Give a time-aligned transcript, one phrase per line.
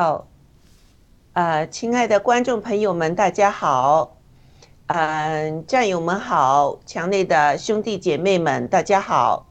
[0.00, 0.28] 好，
[1.32, 4.16] 呃，亲爱的观众朋友们，大家好，
[4.86, 9.48] 嗯，战友们好，墙内的兄弟姐妹们，大家好，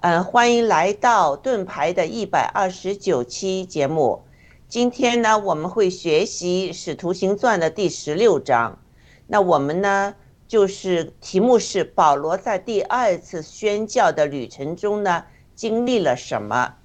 [0.00, 4.22] 嗯，欢迎来到盾牌的一百二十九期节目。
[4.70, 8.78] 今天呢，我们会学习《使徒行传》的第十六章。
[9.26, 10.14] 那我们呢，
[10.48, 16.76] 就是题目是保罗在第二次宣教的旅程中呢，经历了什么？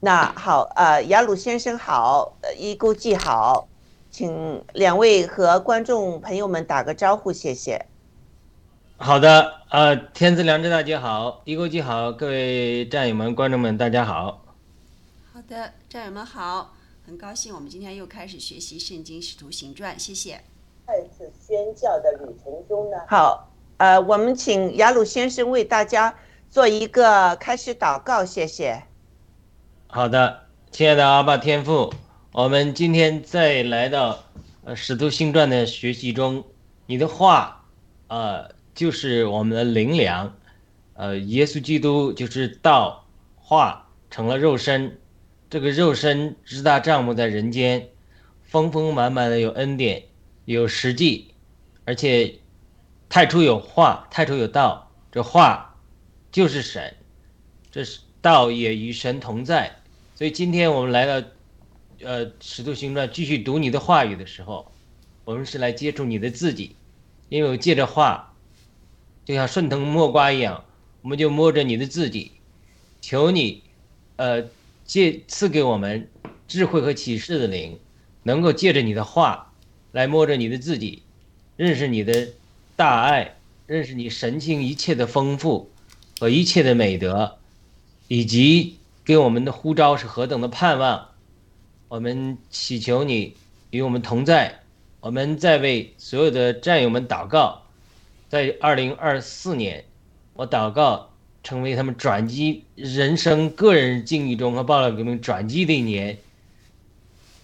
[0.00, 3.66] 那好，呃，雅鲁先生好，呃，一勾记好，
[4.10, 7.86] 请两位和观众朋友们打个招呼，谢谢。
[8.98, 14.42] 好的，呃，天赐良知大姐好，一勾记好，各位战友们、观众们，大家好。
[15.32, 16.72] 好的，战友们好。
[17.06, 20.40] 很高兴，我们今天又开始学习《圣经使徒行传》，谢谢。
[20.86, 26.14] 再次宣教的旅程中呢，好，呃，我们请雅鲁先生为大家
[26.50, 28.82] 做一个开始祷告，谢谢。
[29.96, 31.90] 好的，亲爱的阿爸天父，
[32.32, 34.24] 我们今天再来到
[34.62, 36.44] 呃《使徒行传》的学习中，
[36.84, 37.64] 你的话，
[38.08, 40.36] 呃，就是我们的灵粮，
[40.92, 44.98] 呃，耶稣基督就是道，化成了肉身。
[45.48, 47.88] 这个肉身直大帐幕在人间，
[48.42, 50.02] 丰丰满满的有恩典，
[50.44, 51.32] 有实际，
[51.86, 52.34] 而且
[53.08, 55.74] 太初有话，太初有道，这话
[56.30, 56.94] 就是神，
[57.70, 59.74] 这是道也与神同在。
[60.16, 61.28] 所以今天我们来到
[62.02, 64.72] 呃《使徒行传》继续读你的话语的时候，
[65.24, 66.74] 我们是来接触你的自己，
[67.28, 68.34] 因为我借着话，
[69.24, 70.64] 就像顺藤摸瓜一样，
[71.02, 72.32] 我们就摸着你的自己，
[73.00, 73.62] 求你，
[74.16, 74.48] 呃。
[74.86, 76.08] 借赐给我们
[76.46, 77.80] 智慧和启示的灵，
[78.22, 79.52] 能够借着你的话
[79.90, 81.02] 来摸着你的自己，
[81.56, 82.28] 认识你的
[82.76, 83.34] 大爱，
[83.66, 85.72] 认识你神情一切的丰富
[86.20, 87.36] 和一切的美德，
[88.06, 88.75] 以及
[89.06, 91.08] 给我们的呼召是何等的盼望。
[91.88, 93.34] 我们祈求你
[93.70, 94.60] 与我们同在，
[95.00, 97.62] 我们在为所有的战友们祷告，
[98.28, 99.86] 在二零二四年，
[100.34, 101.08] 我祷告。
[101.44, 106.18] 成为他们转机人生、个人境遇中和爆料革命转机的一年，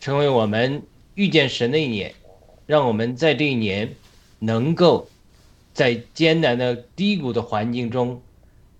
[0.00, 0.82] 成为我们
[1.14, 2.12] 遇见神的一年，
[2.66, 3.94] 让我们在这一年
[4.40, 5.08] 能够
[5.72, 8.20] 在艰难的低谷的环境中，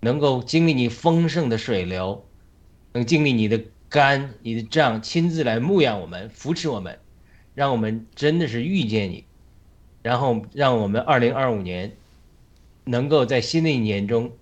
[0.00, 2.24] 能够经历你丰盛的水流，
[2.92, 6.98] 能经历你的肝、你的脏，亲自来牧养我们、扶持我们，
[7.54, 9.24] 让我们真的是遇见你，
[10.02, 11.96] 然后让我们二零二五年
[12.84, 14.32] 能够在新的一年中。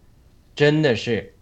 [0.56, 1.32] 真的是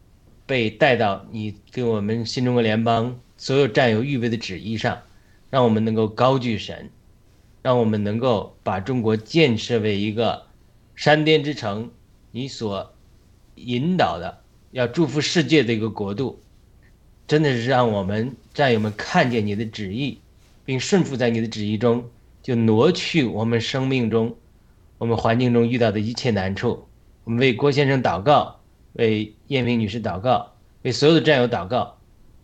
[0.46, 5.02] 被带到你给我们新中国联邦所有战友预备的旨意上，
[5.50, 6.90] 让我们能够高举神，
[7.62, 10.44] 让我们能够把中国建设为一个
[10.94, 11.90] 山巅之城，
[12.30, 12.94] 你所
[13.56, 14.40] 引导的
[14.70, 16.40] 要祝福世界的一个国度，
[17.28, 20.19] 真的是让我们战友们看见你的旨意，
[20.65, 22.05] 并顺服在你的旨意中，
[22.43, 24.37] 就挪去我们生命中、
[24.99, 26.88] 我们环境中遇到的一切难处。
[27.22, 28.56] 我们为郭先生祷告。
[28.94, 31.99] 为燕萍女士祷告，为所有的战友祷告，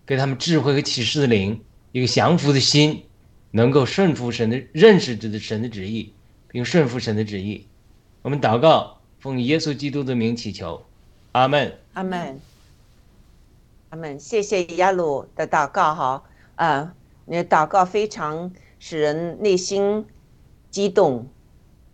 [0.06, 3.02] 给他们智慧和启示的灵，一个降服的心，
[3.50, 6.12] 能够顺服神的认识的神的旨意，
[6.46, 7.66] 并顺服神的旨意。
[8.22, 10.84] 我们祷告，奉耶稣基督的名祈求，
[11.32, 12.38] 阿门，阿门，
[14.18, 16.22] 谢谢亚鲁的祷告哈，
[16.56, 16.94] 啊，
[17.26, 20.04] 你的祷告非常使人内心
[20.70, 21.28] 激动，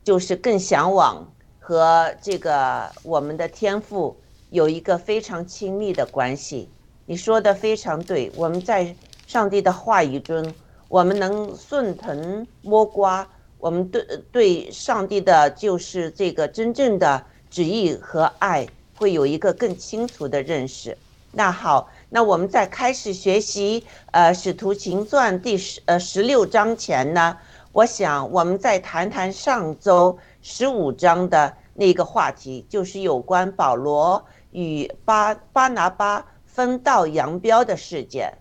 [0.03, 4.17] 就是更向往和这个我们的天赋。
[4.49, 6.69] 有一个非常亲密的关系，
[7.07, 8.33] 你说的非常对。
[8.35, 8.97] 我们在
[9.27, 10.55] 上帝的话语中，
[10.89, 13.29] 我们能顺藤摸瓜，
[13.59, 18.67] 我们对对上帝的就是这个真正的旨意和爱，
[18.97, 20.97] 会有一个更清楚的认识。
[21.33, 27.37] 那好，那我们在开始学习呃《使徒行传》第十呃十六章前呢，
[27.73, 34.25] 我想我们再谈谈上周十五章的那个话题，就是有关保罗。
[34.53, 38.37] 与巴巴拿巴分道扬镳的事件，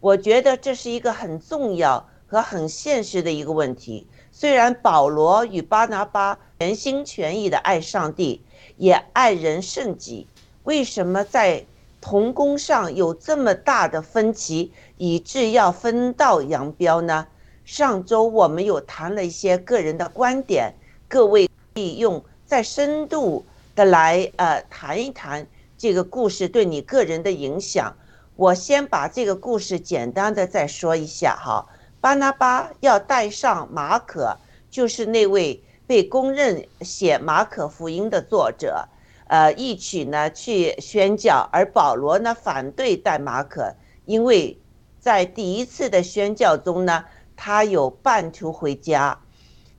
[0.00, 4.08] 我觉得这是一个很重要和很现实的一个问题。
[4.32, 8.44] 虽然保罗与巴拿巴全心全意的爱上帝，
[8.76, 10.26] 也爱人甚己，
[10.64, 11.64] 为什么在
[12.02, 17.28] 同工上有这么大的分歧，以致要分道扬镳呢？
[17.64, 20.74] 上周我们有谈了一些个人的观点，
[21.08, 23.46] 各位可以用再深度
[23.76, 25.46] 的来呃谈一谈。
[25.78, 27.96] 这个故事对你个人的影响，
[28.34, 31.64] 我先把这个故事简单的再说一下哈。
[32.00, 34.36] 巴拿巴要带上马可，
[34.68, 38.88] 就是那位被公认写马可福音的作者，
[39.32, 43.74] 呃，一起呢去宣教，而保罗呢反对带马可，
[44.04, 44.60] 因为
[45.00, 49.18] 在第一次的宣教中呢，他有半途回家。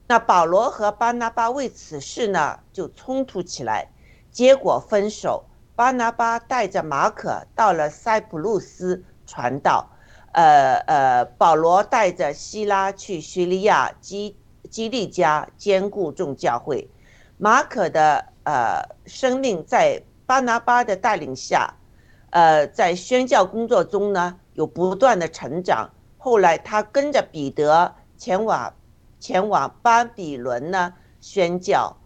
[0.07, 3.91] 那保罗和巴拿巴为此事呢就冲突起来，
[4.31, 5.45] 结果分手。
[5.75, 9.88] 巴拿巴带着马可到了塞浦路斯传道，
[10.31, 14.35] 呃呃，保罗带着希拉去叙利亚基
[14.67, 16.89] 基利家兼顾众教会。
[17.38, 21.74] 马可的呃生命在巴拿巴的带领下，
[22.30, 25.90] 呃，在宣教工作中呢有不断的成长。
[26.18, 28.74] 后来他跟着彼得前往
[29.19, 31.98] 前往巴比伦呢宣教。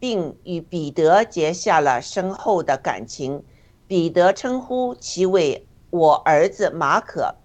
[0.00, 3.42] 并与彼得结下了深厚的感情。
[3.86, 7.36] 彼得称呼其为我儿子马可，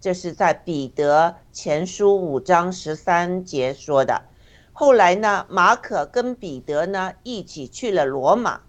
[0.00, 4.20] 这是在彼得前书五章十三节说的。
[4.80, 8.60] 后来呢，马可跟彼得呢一起去了罗马。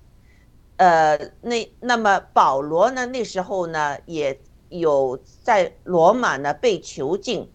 [0.77, 7.47] 呃，那那么保罗呢，那时候呢也有在罗马呢被囚禁。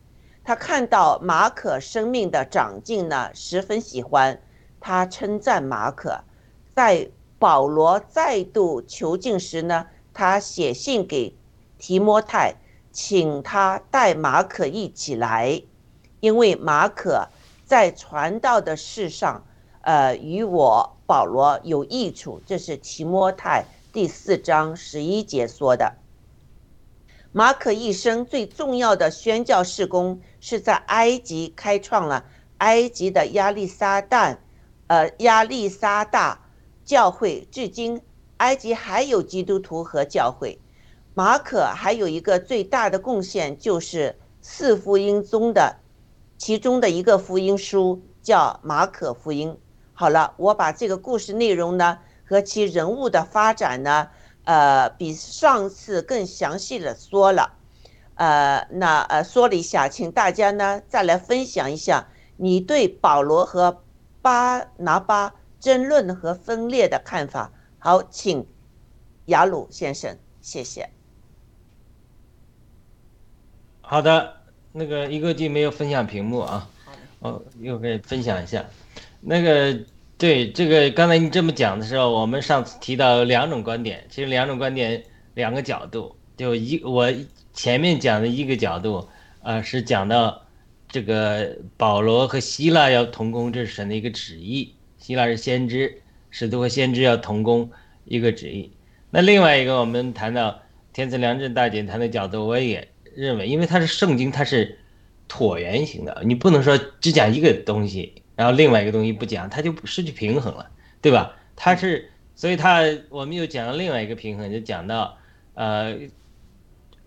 [0.44, 4.40] 他看到马可生命的长进呢，十分喜欢。
[4.78, 6.20] 他称赞马可，
[6.76, 7.10] 在
[7.40, 11.36] 保罗再度囚禁时呢，他写信给
[11.76, 12.54] 提摩太，
[12.92, 15.60] 请他带马可一起来，
[16.20, 17.26] 因为马可
[17.74, 19.44] 在传道的事上，
[19.80, 22.40] 呃，与我保罗有益处。
[22.46, 25.92] 这是提摩太第四章十一节说的。
[27.32, 32.24] 马可一生最重要的宣教事工，是在埃及开创了
[32.58, 34.38] 埃及的亚历山大。
[34.86, 36.46] 呃，亚历沙大
[36.84, 38.00] 教会至今，
[38.36, 40.60] 埃及还有基督徒和教会。
[41.12, 45.80] 马可还有一个最大的贡献，就是四福音中的
[46.44, 49.58] 其中的一个福音书，叫马可福音。
[49.94, 54.10] 好了，我把这个故事内容呢和其人物的发展呢，
[54.44, 57.54] 呃，比上次更详细的说了。
[58.16, 63.80] 呃，那呃说了一下，请大家呢再来分享一下你对保罗和。
[64.20, 67.52] 巴拿巴争论和分裂的看法。
[67.78, 68.46] 好，请
[69.24, 70.90] 雅鲁先生，谢谢。
[73.80, 74.43] 好的，
[74.74, 76.68] 那个一个 G 没有分享屏幕啊。
[76.84, 76.98] 好的。
[77.20, 78.62] 哦，又可以分享一下。
[79.20, 79.78] 那个，
[80.18, 85.02] 对这个刚才你这么讲的时候，我们上次提到两种观点，其实两种观点，
[85.34, 86.16] 两个角度。
[86.36, 87.10] 就一我
[87.52, 89.08] 前面讲的一个角度，
[89.42, 90.42] 呃，是讲到。
[90.86, 94.74] 这个保罗和希腊要同工，这是神的一个旨意。
[94.96, 96.00] 希腊是先知，
[96.30, 97.68] 使徒和先知要同工，
[98.04, 98.70] 一个旨意。
[99.10, 100.60] 那另外一个，我们谈到
[100.92, 104.78] 天赐良知大姐谈的角度，我也认为，因为它是圣经，它是
[105.28, 110.70] 椭圆形的，你不能说只讲一个东西，然后另外一个东西不讲，它就失去平衡了，
[111.00, 111.36] 对吧？
[111.56, 115.16] 它是，所以它我们又讲了另外一个平衡，就讲到
[115.54, 115.96] 呃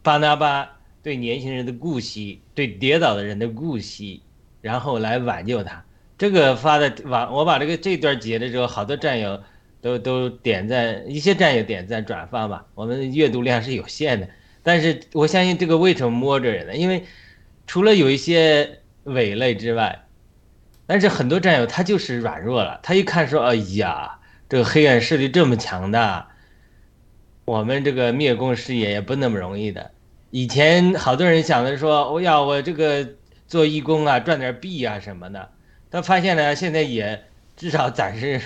[0.02, 0.74] 巴拿巴。
[1.04, 4.22] 对年轻人的顾惜，对跌倒的人的顾惜，
[4.60, 5.86] 然后来挽救他。
[6.18, 9.42] 这个发的网，我把这个这段截的时候，好多战友
[9.80, 12.66] 都都点赞，一些战友点赞转发吧。
[12.76, 14.28] 我们阅读量是有限的，
[14.68, 16.76] 但是我相信这个为什么摸着人呢？
[16.76, 17.06] 因为
[17.68, 20.04] 除了有一些伪类之外，
[20.86, 22.78] 但是很多战友他就是软弱了。
[22.84, 24.20] 他一看说：“哎呀，
[24.50, 26.28] 这个黑暗势力这么强大，
[27.46, 29.92] 我们这个灭共事业也不那么容易的。”
[30.32, 33.08] 以前好多人想的说，我要我这个
[33.48, 35.50] 做义工啊，赚点币啊什么的。
[35.90, 37.24] 他发现呢，现在也
[37.56, 38.42] 至少暂时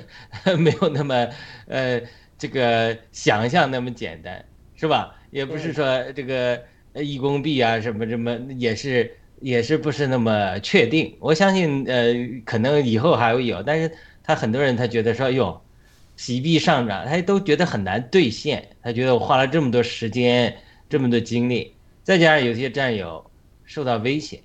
[0.56, 1.28] 没有那么
[1.66, 2.00] 呃
[2.38, 5.16] 这个想象那么简单，是吧？
[5.30, 6.62] 也不是说这个
[6.94, 11.16] 义工币啊什么什么也是也是不是那么确定。
[11.20, 13.90] 我相信呃可能以后还会有，但是
[14.22, 15.60] 他很多人他觉得说哟，
[16.16, 18.68] 洗币上涨，他都觉得很难兑现。
[18.82, 20.56] 他觉得我花了这么多时间。
[20.90, 23.22] 这么多精力，再加上有些战友
[23.66, 24.40] 受到威胁，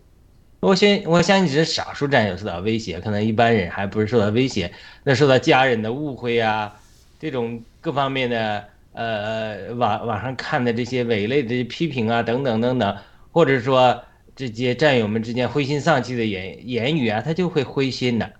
[0.59, 4.69] 我先我相信只是少数战友受到威胁，可能一般人还不是受到威胁，
[5.05, 6.77] 那受到家人的误会啊，
[7.17, 12.97] 这种各方面的呃网网上看的这些伪类的批评啊等等等等，
[13.31, 14.03] 或者说
[14.35, 18.33] 这些战友们之间灰心丧气的言言语啊，他就会灰心的，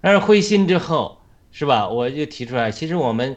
[0.00, 1.88] 但是灰心之后是吧？
[1.88, 3.36] 我就提出来，其实我们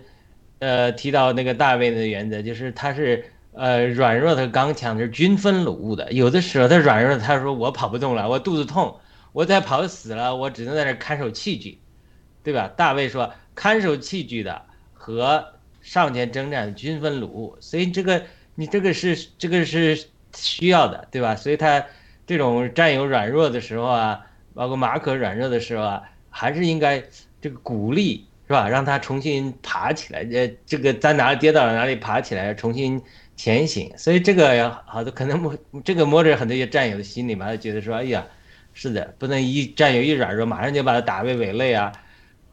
[0.60, 3.25] 呃提到那个大卫的原则，就是他是。
[3.56, 6.12] 呃，软弱的刚强是均分鲁物的。
[6.12, 9.00] 有的时候他软弱，他说我跑不动了，我肚子痛，
[9.32, 11.77] 我再跑死了，我只能在这看守器具，
[12.42, 12.68] 对吧？
[12.75, 18.23] 大卫说，看守器具的和上前征战均分鲁，所以这个
[18.55, 21.35] 你这个是这个是需要的，对吧？
[21.35, 21.85] 所以他
[22.25, 27.03] 这种战友软弱的时候啊，包括马可软弱的时候啊，还是应该
[27.41, 28.69] 这个鼓励，是吧？
[28.69, 33.01] 让他重新爬起来，呃，这个在哪里跌倒了哪里爬起来，重新
[33.35, 33.91] 前行。
[33.97, 38.25] 所以这个好多可能摸这个摸着很多些战友的心里嘛，觉得说，哎呀，
[38.73, 41.91] 是的，不能一战友一软弱，马上就把他打为伪类啊，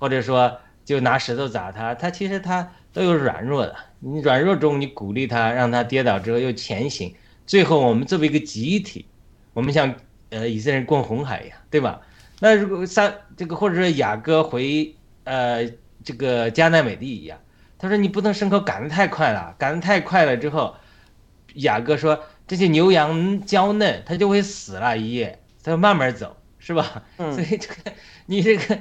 [0.00, 3.76] 或者说就拿石头砸他，他其实他都有软弱的。
[4.00, 7.14] 你软弱中你鼓励他，让他跌倒之后又前行，
[7.46, 9.06] 最后我们作为一个集体，
[9.52, 9.94] 我们像
[10.30, 12.00] 呃以色列人过红海一样，对吧？
[12.40, 14.94] 那如果三这个或者说雅各回
[15.24, 15.70] 呃
[16.02, 17.38] 这个迦南美地一样，
[17.78, 20.74] 他说你不能牲口赶得太快了，赶得太快了之后，
[21.54, 27.02] 雅各说这些牛羊娇嫩，它就会死了一夜，他说慢慢走，是吧？
[27.18, 27.74] 嗯所以这个
[28.24, 28.78] 你这个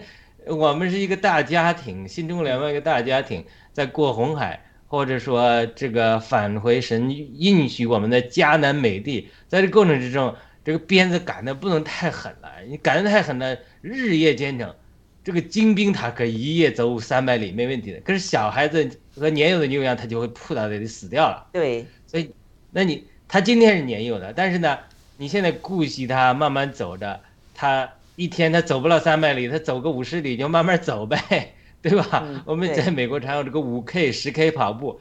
[0.48, 7.10] 我们是一个大家庭，新中国联盟一个大家庭，在过红海，或者说这个返回神
[7.40, 10.36] 应许我们的迦南美地，在这过程之中。
[10.62, 14.76] 这个鞭子赶的不能太狠了，你赶的太狠了，日夜兼程。
[15.24, 21.48] 这个精兵他可一夜走三百里没问题的，可是小孩子和年幼的牛羊他就会扑倒的死掉了。
[21.54, 22.30] 对，所以，
[22.72, 24.78] 那你他今天是年幼的，但是呢，
[25.18, 27.22] 你现在顾惜他慢慢走着，
[27.56, 32.24] 他一天他走不了三百里，他走个五十里就慢慢走呗，对吧？
[32.26, 35.00] 嗯我们在美国常有这个五 K、十 K 跑步。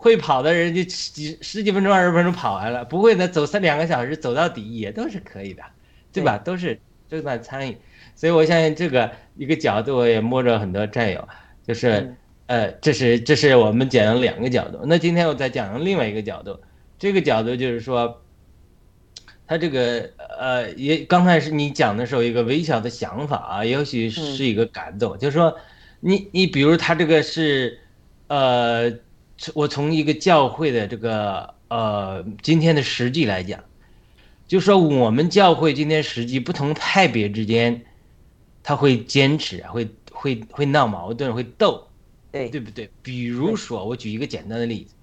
[0.00, 5.62] 会跑的人就几十几分钟、二十分钟跑完了，不会的走三两个小时走到底也都是可以的，
[6.12, 6.38] 对吧？
[6.38, 6.78] 都是
[7.10, 7.76] 正在参与，
[8.14, 11.28] 所以我相信这个一个角度我也摸着很多战友，
[11.66, 14.78] 就是嗯呃，这是这是我们讲的两个角度。
[14.84, 16.60] 那今天我再讲另外一个角度，
[16.96, 18.22] 这个角度就是说，
[19.48, 20.08] 他这个
[20.38, 25.56] 呃也刚开始你讲的时候一个微小的想法啊，也许是一个感动，就是说
[26.00, 27.78] 你你比如他这个是
[28.28, 28.92] 呃。
[29.54, 33.62] 我从一个教会的这个呃今天的实际来讲，
[34.48, 37.80] 就说我们教会今天实际不同派别之间，
[38.64, 41.86] 他会坚持，会会会闹矛盾，会斗，
[42.32, 42.90] 对对不对？
[43.00, 44.94] 比如说，我举一个简单的例子，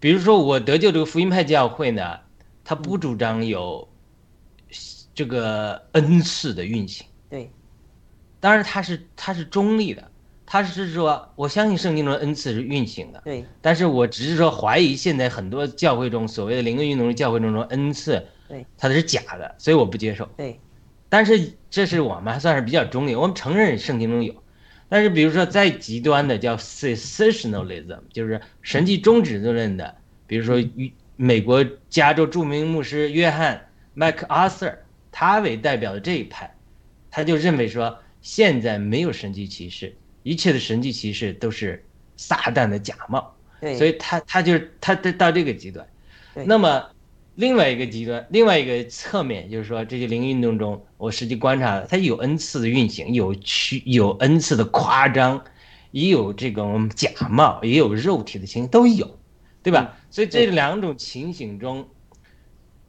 [0.00, 2.18] 比如说我得救这个福音派教会呢，
[2.64, 3.86] 他不主张有
[5.14, 7.09] 这个恩赐的运行，对，
[8.40, 10.10] 当然他是他是中立的。
[10.52, 20.28] 他是说，我相信圣经中的恩赐是运行的，对，但是我只是说怀疑现在很多教会中所谓的灵恩运动的教会中中恩赐，对，它的是假的，所以我不接受。
[20.36, 20.58] 对，
[21.08, 24.34] 但是这是我们还算是比较中立，我们承认圣经中有，
[24.88, 29.94] 但是比如说再极端的叫 cessationalism，就是神迹终止论的，
[30.26, 30.60] 比如说
[31.14, 34.76] 美国加州著名牧师约翰麦克阿瑟，
[35.12, 36.52] 他为代表的这一派，
[37.08, 39.96] 他就认为说现在没有神迹骑士。
[40.22, 41.82] 一切的神迹骑士都是
[42.16, 43.24] 撒旦的假冒，
[43.78, 45.86] 所以他他就是他到这个极端。
[46.44, 46.84] 那么
[47.36, 55.42] 另外一个极端，另外一个侧面就是说，这些灵运动中，我实际观察了，它有 n 次的运行，有区有 n 次的夸张，
[55.90, 59.18] 也有这种假冒，也有肉体的情形都有，
[59.62, 59.96] 对吧？
[60.10, 61.88] 所以这两种情形中，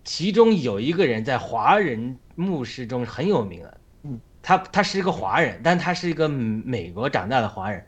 [0.03, 3.77] 其中有一个人在华人牧师中很有名的。
[4.41, 7.85] 他他是一个华人，但他是一个美国长大的华人，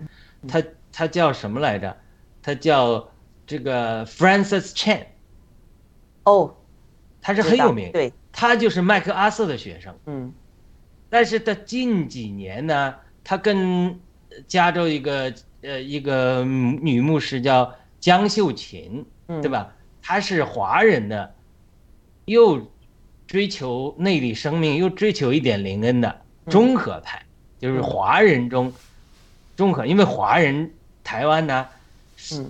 [0.48, 1.98] 他他叫什么来着？
[2.41, 3.10] 他叫
[3.48, 5.05] 这个 Francis Chan。
[6.25, 6.55] 哦，
[7.22, 9.95] 他是很有名，对，他就是麦克阿瑟的学生。
[10.05, 10.33] 嗯，
[11.10, 14.00] 但是他近几年呢，他跟
[14.48, 19.74] 加州一个呃一个女牧师叫江秀琴，对吧？
[20.01, 21.33] 她是华人的，
[22.25, 22.69] 又
[23.25, 26.22] 追求内里生命，又追求一点灵恩的。
[26.50, 27.23] 中和派
[27.59, 28.73] 就是华人中
[29.55, 30.71] 中和，因为华人
[31.03, 31.67] 台湾呢，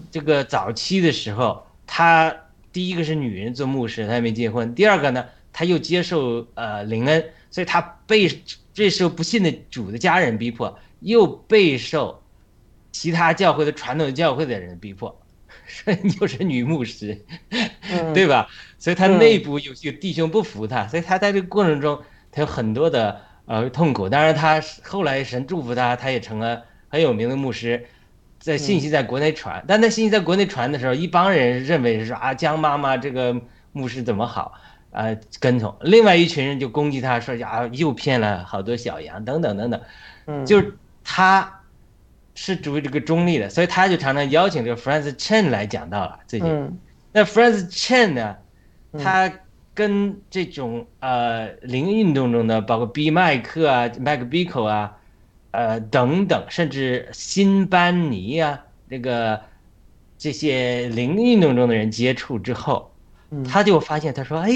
[0.09, 2.35] 这个早期的时候，他
[2.71, 8.41] 第一个是女人做牧师，他还没结婚；第二个呢，他又接受呃灵恩，所以他被
[8.73, 12.23] 这时候不信的主的家人逼迫，又备受
[12.91, 15.21] 其他教会的传统教会的人逼迫，
[15.67, 17.21] 所以又是女牧师，
[18.13, 18.47] 对吧？
[18.79, 23.21] 所以他内部有些弟兄不服他，所以他在这个过程中，他有很多的。
[23.45, 24.07] 呃，痛苦。
[24.07, 27.85] 当然，他后来神祝福他，他也成了很有名的牧师，
[28.39, 29.61] 在信息在国内传。
[29.67, 33.35] 但那信息在国内传的时候，一帮人认为是说啊，江妈妈这个
[33.73, 34.53] 牧师怎么好，
[34.91, 35.75] 啊，跟从。
[35.81, 39.81] 另外一群人就攻击他，说啊，又骗了好多小羊，等等等等。
[40.27, 41.61] 嗯，就是他
[42.35, 46.79] 是主于这个中立的，所以他就常常邀请这个 Francis Chen 来讲道了最近。
[47.11, 48.37] 那 Francis Chen 呢，
[48.97, 49.29] 他。
[49.73, 54.97] 跟这种呃灵运动中的，包括 B 麦克啊、麦克比克啊，
[55.51, 59.41] 呃等等，甚至辛班尼啊，这个
[60.17, 62.93] 这些灵运动中的人接触之后，
[63.49, 64.51] 他就发现，他说：“哎，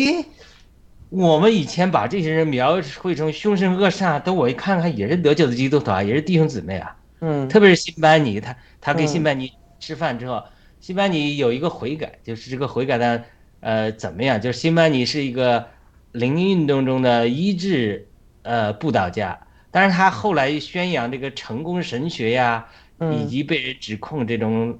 [1.09, 6.95] 我们以前把这些人描绘成凶神恶煞，等我一看看，也是得救的基督徒啊，也是弟兄姊妹啊。
[7.21, 7.47] 嗯。
[7.49, 9.07] 特别是辛班尼，他他跟嗯。
[9.07, 10.43] 辛班尼吃饭之后，
[10.79, 13.23] 辛班尼有一个悔改，就是这个悔改的
[13.67, 14.39] 呃怎么样？
[14.39, 15.67] 就是辛巴尼是一个
[16.13, 18.07] 灵运动中的医治
[18.43, 19.37] 呃布道家，
[19.71, 22.65] 但是他后来宣扬这个成功神学呀，
[22.97, 24.79] 以嗯及被人指控这种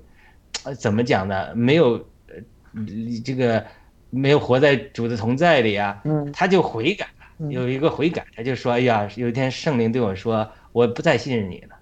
[0.63, 1.53] 呃怎么讲呢？
[1.53, 1.95] 没有
[2.31, 2.35] 呃
[3.25, 3.65] 这个
[4.09, 7.07] 没有活在主的同在里啊，嗯他就悔改
[7.49, 11.75] 有一个悔改，他就说：“哎呀，有一天圣灵对我说，我不再信任你了。”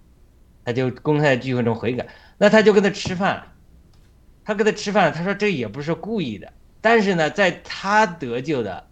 [0.65, 2.07] 他就公开在聚会中悔改。
[2.39, 3.43] 那他就跟他吃饭，
[4.43, 6.51] 他跟他吃饭，他说这也不是故意的，
[6.85, 8.85] 但是呢，在他得救的，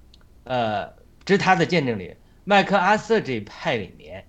[0.45, 0.91] 呃，
[1.23, 4.25] 这是他的见证里，麦克阿瑟这一派里面，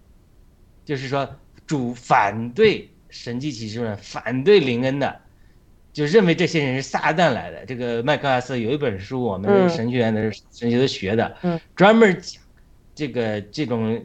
[0.85, 1.35] 就是说
[1.67, 5.19] 主反对神迹启示论，反对林恩的。
[5.95, 7.65] 就认为这些人是撒旦来的。
[7.65, 12.43] 这个麦克阿瑟有一本书，我们嗯神学院的神学都学的，嗯专门讲
[12.95, 14.05] 这个这种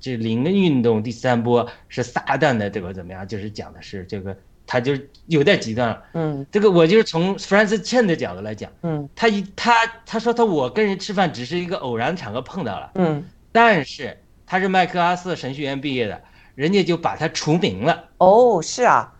[0.00, 3.28] 这灵恩运动第三波是撒旦的这个怎么样？
[3.28, 4.34] 就是讲的是这个，
[4.66, 6.02] 他就有点极端了。
[6.14, 6.46] 嗯。
[6.50, 9.08] 这个我就是从 Francis Chen 的角度来讲，嗯。
[9.14, 16.22] 他一他他说他我跟人吃饭只是一个偶然场合碰到了，嗯，但是他是麦克阿瑟神学院毕业的，
[16.54, 18.08] 人家就把他除名了。
[18.18, 19.12] 哦，是啊，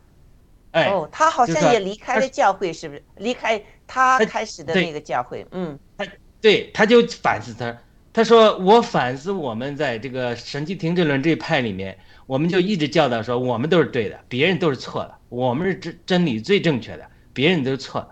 [0.73, 3.03] 哎，哦，他好像也离开了教会，是不是？
[3.17, 5.79] 离开他他开始的那个教会，嗯。
[5.97, 6.07] 他
[6.41, 7.75] 对，他就反思他，
[8.13, 18.11] 他说我反思我们在这个神迹停滞论这一派里面，我们就一直教导说我们都是对的，别人都是错的，我们是真真理最正确的，别人都是错的。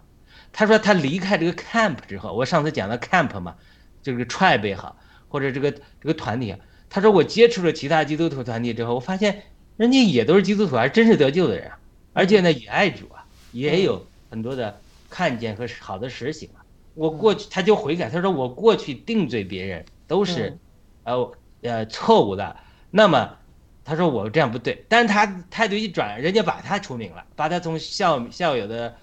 [0.53, 3.57] 他说他离开这个 camp 之后，我上次讲到 camp 嘛，
[4.03, 4.97] 这个 tribe 也好，
[5.29, 6.59] 或者这个这个团体啊，
[6.91, 9.45] 他说我接触了其他基督徒团体之后，我发现
[9.79, 11.79] 人家也都是基督徒，还真是得救的人啊，
[12.13, 16.61] 而且呢也爱主啊，也有很多的看见和好的实行啊。
[16.95, 20.59] 我过去他就悔改，他说我过去定罪别人都是，
[21.05, 21.33] 呃
[21.63, 22.55] 呃错误的。
[22.91, 23.39] 那么
[23.85, 28.95] 他说我这样不对，但是他态度一转，人家把他除名了，把他从校校友的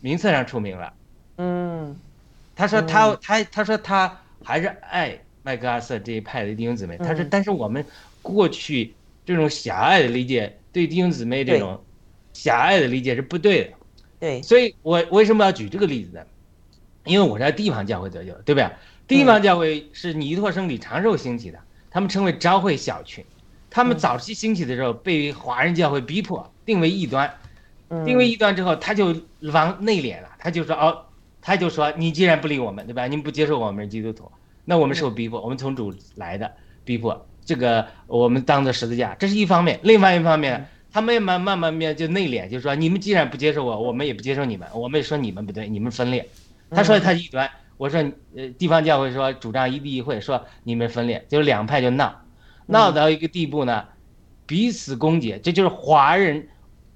[0.00, 0.92] 名册上除名了。
[1.38, 1.96] 嗯
[2.54, 6.96] 他说他他他说他还是爱麦克阿瑟这一派的弟兄姊妹。
[6.98, 7.84] 他说嗯但是我们
[8.22, 11.82] 过去这种狭隘的理解，对弟兄姊妹这种
[12.32, 13.70] 狭隘的理解是不对的。
[14.20, 16.22] 对，所以我为什么要举这个例子呢？
[17.04, 18.70] 因为我是在地方教会得救的，对不对？
[19.06, 21.58] 地方教会是尼托生、李长寿兴起的，
[21.90, 23.24] 他们称为召会小群。
[23.70, 23.98] 他们嗯。
[23.98, 27.32] 早期兴起的时候，被华人教会逼迫定为异端，
[27.88, 28.04] 嗯。
[28.04, 31.04] 定为异端之后，他就往内敛了，他就说哦，
[31.40, 33.06] 他就说你既然不理我们，对吧？
[33.06, 34.30] 你们不接受我们是基督徒，
[34.64, 36.50] 那我们受逼迫，我们从主来的
[36.84, 39.78] 逼迫，这个我们当做十字架，这是一方面。
[39.82, 46.26] 另外一方面，他们也慢慢慢慢就内敛，就说你们既然不接受我，我们也不接受你们，我们也说你们不对，你们分裂。
[46.70, 47.98] 他说他是异端，我说
[48.36, 52.14] 呃地方教会说主张一地一会，说你们分裂，就是两派就闹，
[52.68, 53.84] 闹到一个地步呢，
[54.46, 56.48] 彼此攻讦，这就是华人，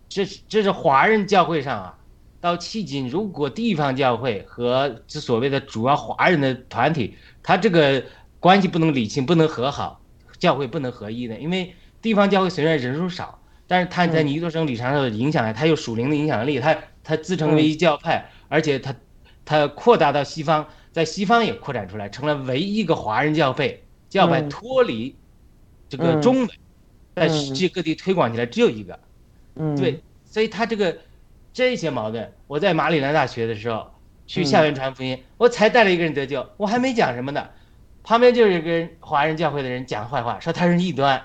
[0.09, 1.99] 这是这是华人教会上啊，
[2.41, 8.05] 到迄今如果地方教会和这所谓的主要华人的团体，他这个
[8.39, 10.01] 关系不能理清，不能和好，
[10.39, 18.95] 教会不能合一的，因为地方教会虽然人数少，但是他在尼多生、李长寿的影响下，他有属灵的影响力，他他自称为一教派，而且他。
[19.45, 24.49] 它扩大到西方，在西方也扩展出来，成了唯一一个华人教会教派嗯。
[24.49, 25.17] 脱离
[25.93, 26.23] 这个嗯。
[26.23, 26.49] 中文，
[27.15, 27.31] 在嗯。
[27.31, 28.99] 世界各地推广起来只有一个。
[29.57, 29.77] 嗯。
[29.77, 30.97] 对，所以他这个
[31.53, 33.93] 这些矛盾，我在马里兰大学的时候
[34.27, 34.45] 去嗯。
[34.47, 37.47] 校园传福音，我才带了一个人得救，我还没讲什么呢，
[38.03, 41.23] 旁边就有一个人华人教会的人讲坏话，说他是异端，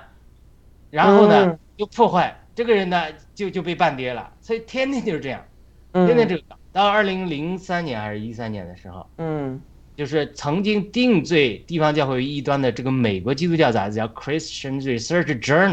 [0.89, 1.60] 然后呢嗯。
[1.77, 5.45] 就破坏这个人呢就就被办跌了，所以天天就是这样，
[5.93, 6.06] 嗯。
[6.06, 6.58] 天天这个搞。
[6.73, 9.60] 到二零零三年还是一三年的时候，嗯
[9.98, 15.72] 就是曾经定罪地方教会异端的这个美国基督教杂志叫《Christian Research Journal》，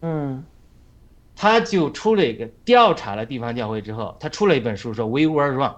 [0.00, 0.42] 嗯。
[1.40, 5.76] 他就出了一个调查了地方教会之后，他出了一本书说 “We were wrong”，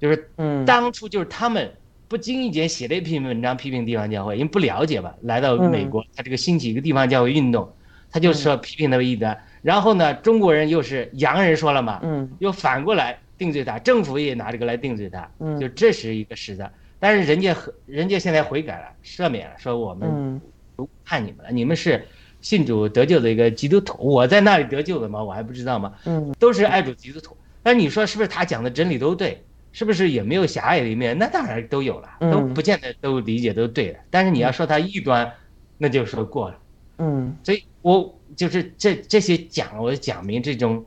[0.00, 0.64] 就是嗯。
[0.64, 1.72] 当初就是他们
[2.08, 7.70] 不经意间写了一篇文章批评地方教会，因为不了解吧，来到美国，他这个兴起一个地方教会运动，
[8.10, 12.28] 他就说批评他们异端，然后呢，中国人又是洋人说了嘛，嗯。
[12.40, 15.60] 又反过来定罪他，政府也拿这个来定罪他，嗯。
[15.60, 16.72] 就这是一个实的。
[16.98, 20.40] 但是人家和人家现在悔改了，赦免了，说我们嗯
[20.74, 22.06] 不判你们了，你们是
[22.40, 25.22] 信主得救的一个基督徒，我在那里得救的吗？
[25.22, 25.94] 我还不知道吗？
[26.04, 27.36] 嗯都是爱主基督徒。
[27.62, 29.42] 那你说是不是他讲的真理都对？
[29.72, 31.18] 是不是也没有狭隘的一面？
[31.18, 33.98] 那当然都有了，嗯都不见得都理解都对的。
[34.08, 35.30] 但是你要说他异端，
[35.76, 36.58] 那就说过了。
[36.98, 40.82] 嗯所以我就是这这些讲，我讲明这种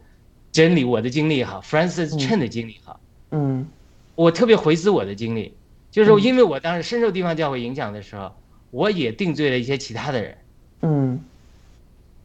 [0.52, 3.68] 真理，我的经历也好，Francis 嗯 Chen 的经历也好，嗯
[4.16, 5.54] 我特别回思我的经历，
[5.92, 8.32] 就是因为我当时深受地方教会影响的时候，
[8.72, 10.38] 我也定罪了一些其他的人。
[10.82, 11.20] 嗯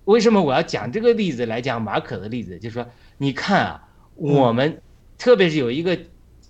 [0.05, 2.59] 为什么我要讲这个例子来讲马可的例子？
[2.59, 4.83] 就是说，你看啊，我们
[5.17, 5.99] 特别是有一个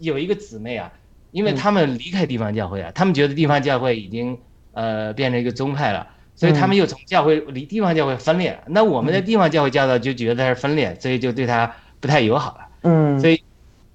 [0.01, 0.93] 有一个姊妹啊，
[1.31, 4.37] 因为他们离开地方教会啊，他们觉得地方教会已经
[4.73, 8.59] 呃变成一个宗派了，所以他们又从教会离地方教会分裂。
[8.67, 12.69] 那我们的地方教会教导就觉得他是分裂，所以就对他不太友好了。
[12.83, 13.41] 嗯，所以，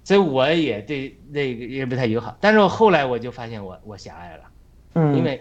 [0.09, 2.35] 所以我也对那个也不太友好。
[2.41, 4.43] 但是我后来我就发现我我狭隘了，
[4.95, 5.39] 嗯，因为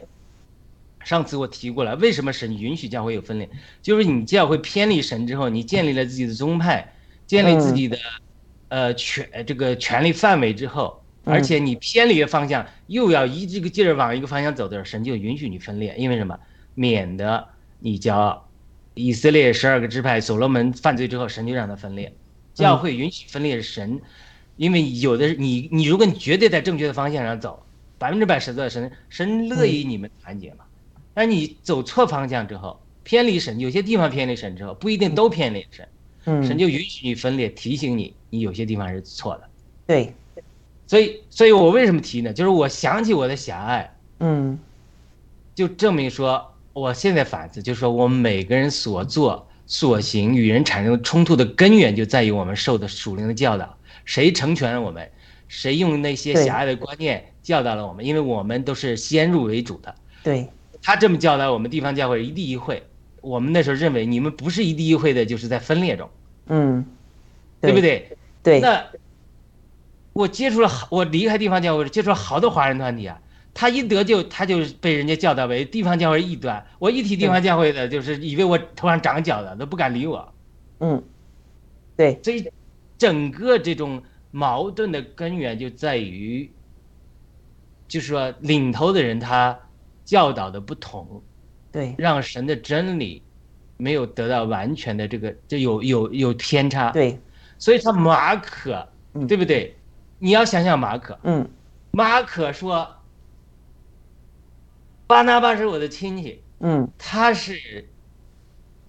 [1.03, 3.49] 上次我提过了，为什么神允许教会有分裂？
[3.81, 6.93] 就是你教会偏离神之后，你建立了自己的宗派，
[7.27, 7.97] 建立自己的
[8.69, 16.39] 呃权这个权力范围之后，而且你偏离了方向，又要一这个劲儿往一个方向走的时候，神就允许你分裂，因为什么？
[16.75, 18.47] 免得你骄傲。
[18.93, 22.13] 以色列十二个支派，所罗门犯罪之后，神就让他分裂。
[22.53, 24.01] 教会允许分裂是神，
[24.59, 27.65] 因为有的你你如果你绝对在正确的方向上走，
[27.97, 30.65] 百分之百实在神神乐意你们团结嘛。
[31.15, 35.89] 但你走错方向之后，偏离神，有些地方偏离神之后，不一定都偏离神，
[36.45, 39.49] 神就允许你分裂，提醒你你有些地方是错的。
[39.87, 40.13] 对，
[40.87, 42.33] 所以所以我为什么提呢？
[42.33, 44.59] 就是我想起我的狭隘，嗯，
[45.55, 49.48] 就证明说我现在反思，就是说我们每个人所做。
[49.69, 53.77] 所行与人产生冲突的根源就在于我们受的属灵的教导，
[54.07, 55.09] 谁成全了我们，
[55.47, 59.95] 谁用那些狭隘的观念教导了我们，因为我们都是先入为主的。
[60.25, 60.49] 对，
[60.83, 62.83] 他这么教导我们地方教会一地一会，
[63.21, 66.09] 我们那时候认为你们不是一地一会的，就是在分裂中，
[66.47, 66.87] 嗯，
[67.61, 68.17] 对不对？
[68.43, 68.61] 对。
[68.61, 68.87] 那
[70.15, 73.21] 我接触了，我离开地方教会，接触了好多华人团体啊。
[73.59, 76.65] 他一得救，他就被人家教导为地方教会异端。
[76.79, 80.33] 我一提地方教会的，就是以为我头上长角的，都不敢理我。
[80.79, 81.03] 嗯，
[81.97, 82.21] 对。
[82.23, 82.49] 所以，
[82.97, 86.49] 整个这种矛盾的根源就在于，
[87.89, 89.59] 就是说领头的人他
[90.05, 91.21] 教导的不同，
[91.73, 93.21] 对，让神的真理
[93.77, 96.93] 没有得到完全的这个，这有有有偏差。
[96.93, 97.19] 对，
[97.59, 98.89] 所以他马可，
[99.27, 99.75] 对不对？
[100.21, 101.51] 你要想想马可，嗯，
[101.91, 102.89] 马可说。
[105.09, 107.89] 巴拿巴是我的亲戚，嗯，他是，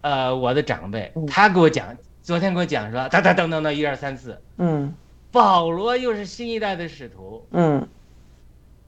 [0.02, 4.94] 呃，我的长辈，他给我讲，昨天给我讲说，哒哒等等等，一二三四，嗯，
[5.32, 7.88] 保罗又是新一代的使徒，嗯，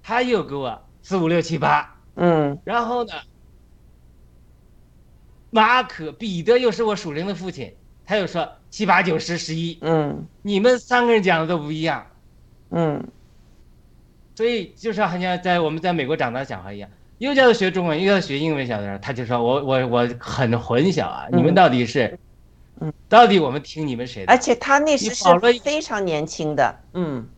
[0.03, 3.13] 他又给我四五六七八，嗯，然后呢，
[5.51, 7.73] 马可彼得又是我属灵的父亲，
[8.05, 12.05] 他又说七八九十十一，嗯，你们三个人讲的都不一样，
[12.71, 13.07] 嗯，
[14.35, 16.89] 所以就是好像在我们在美国长大的小孩一样。
[17.21, 22.17] 又叫他学中文，又叫他学英文，小的时候他就说：“我我我很混淆啊，你们到底是，
[22.79, 25.23] 嗯，到底我们听你们谁的？”而且他那时是
[25.63, 27.29] 非常年轻的，嗯，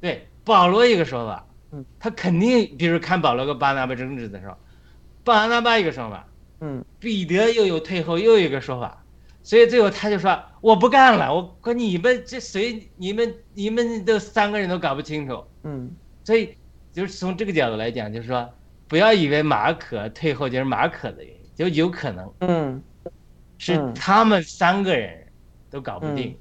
[0.00, 4.56] 对，保罗一个说法，嗯，他肯定，比如看保罗跟巴拿巴争执的时候，
[5.22, 6.26] 巴拿巴一个说法，
[6.58, 9.04] 嗯，彼得又有退后又一个说法，
[9.44, 15.92] 所以最后他就说：“我不干了，我跟你们这谁，你们你们这三个人都搞不清楚。”嗯，
[16.24, 16.56] 所以
[16.92, 18.52] 就是从这个角度来讲，就是说。
[18.88, 22.82] 不要以为马可退后就是马可的原因，就有可能，嗯，
[23.58, 25.26] 是他们三个人
[25.70, 26.38] 都搞不定，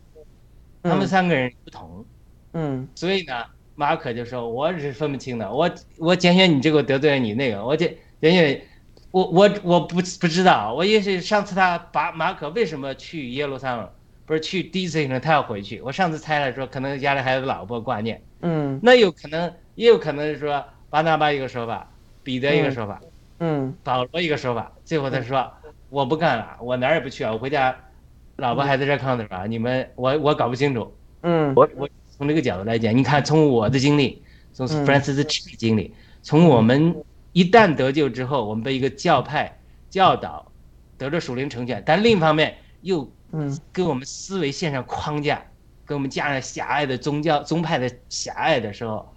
[0.84, 2.06] 他们三个人不同，
[2.54, 8.62] 嗯，所以呢，马可就说：“我是分不清的，我我拣选你这个得罪了你那个，我拣拣选
[9.10, 13.90] 我我我不不知道，我也许上次他把马可为什么去耶路撒冷，
[14.26, 21.90] 不是去第一次行程，他要回去，我上次猜了说可能家里还有老婆挂念，嗯，那有可能也有可能是说巴拿巴一个说法。”
[22.26, 23.00] 彼得一个说法，
[23.38, 25.50] 嗯，保罗一个说法，最后他说
[25.90, 27.74] 我不干了，我哪儿也不去啊，我回家，
[28.38, 36.96] 老婆还在这炕头啊，你们我我搞不清楚，嗯，我我从这个角度来讲，你看从我的经历，从 Francis 的经历，从我们
[37.32, 39.56] 一旦得救之后，我们被一个教派
[39.92, 40.52] 教导，
[40.98, 43.56] 得着属灵成全，但另一方面又嗯。
[43.72, 45.46] 给我们思维线上框架，
[45.86, 49.14] 给我们加上狭隘的宗教宗派的狭隘的时候，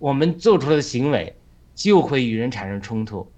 [0.00, 1.32] 我们做出来的行为。
[1.78, 3.30] 就会与人产生冲突，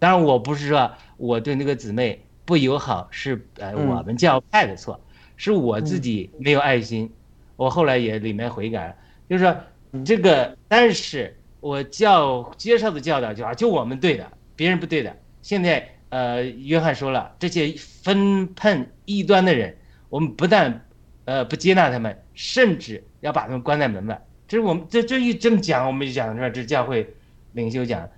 [0.00, 5.00] 当然我不是说我对那个姊妹不友好是呃我们教派的错，
[5.36, 7.08] 是我自己没有爱心，
[7.54, 8.96] 我后来也里面悔改了，
[9.28, 9.56] 就是说
[10.04, 15.16] 这个，但是我教接受的教导就啊就我们对的，别人不对的。
[15.40, 19.76] 现在呃约翰说了，这些分喷异端的人，
[20.08, 20.84] 我们不但
[21.26, 24.20] 呃不接纳他们，甚至要把他们关在门外。
[24.48, 27.08] 这是我们这这一这么讲，我们就讲说这教会。
[27.54, 28.08] 领袖讲，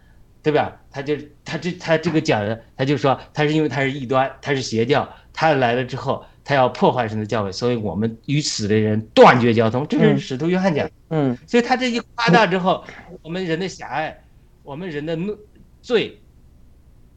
[0.43, 0.81] 对吧？
[0.91, 9.87] 他就他这他这个讲的，他就说他是因为他是异端，他是邪教，他来了之后，他要破坏神的教会，所以我们与此的人断绝交通。
[9.89, 10.89] 这是使徒约翰讲。
[11.11, 12.85] 嗯，所以他这一夸大之后，
[13.23, 14.19] 我们人的狭隘，
[14.63, 15.17] 我们人的
[15.83, 16.21] 罪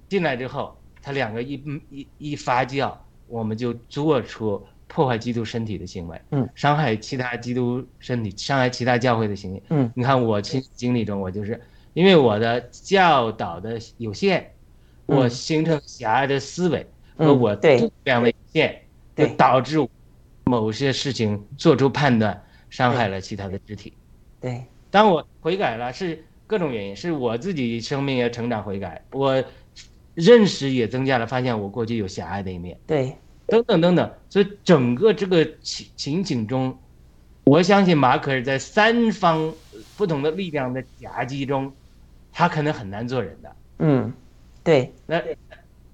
[0.08, 1.54] 进来之后，他两个一
[1.90, 2.94] 一一发酵，
[3.28, 11.60] 我们就做出破坏基督身体的行为，嗯，伤害其他基督身体、伤害其他教会的行为，嗯，你看我亲经历中，我就是
[11.93, 14.43] 因为我的教导的有限，
[15.06, 16.86] 我形成狭隘的思维
[17.17, 18.75] 和我度量的有限，
[19.15, 19.78] 就导致
[20.45, 23.93] 某些事情做出判断，伤害了其他的肢体。
[24.39, 29.43] 对，当我悔改了，是各种原因，是我自己生命也成长悔改，我
[30.15, 32.78] 认识也增加了，发现我过去有狭隘的一面。
[32.88, 33.15] 对，
[33.47, 36.78] 等等等等，所以整个这个情情景中，
[37.43, 39.54] 我相信马可是在三方
[39.97, 41.71] 不同的力量的夹击中，
[42.32, 43.56] 他可能很难做人的。
[43.80, 44.13] 嗯，
[44.63, 45.22] 对，那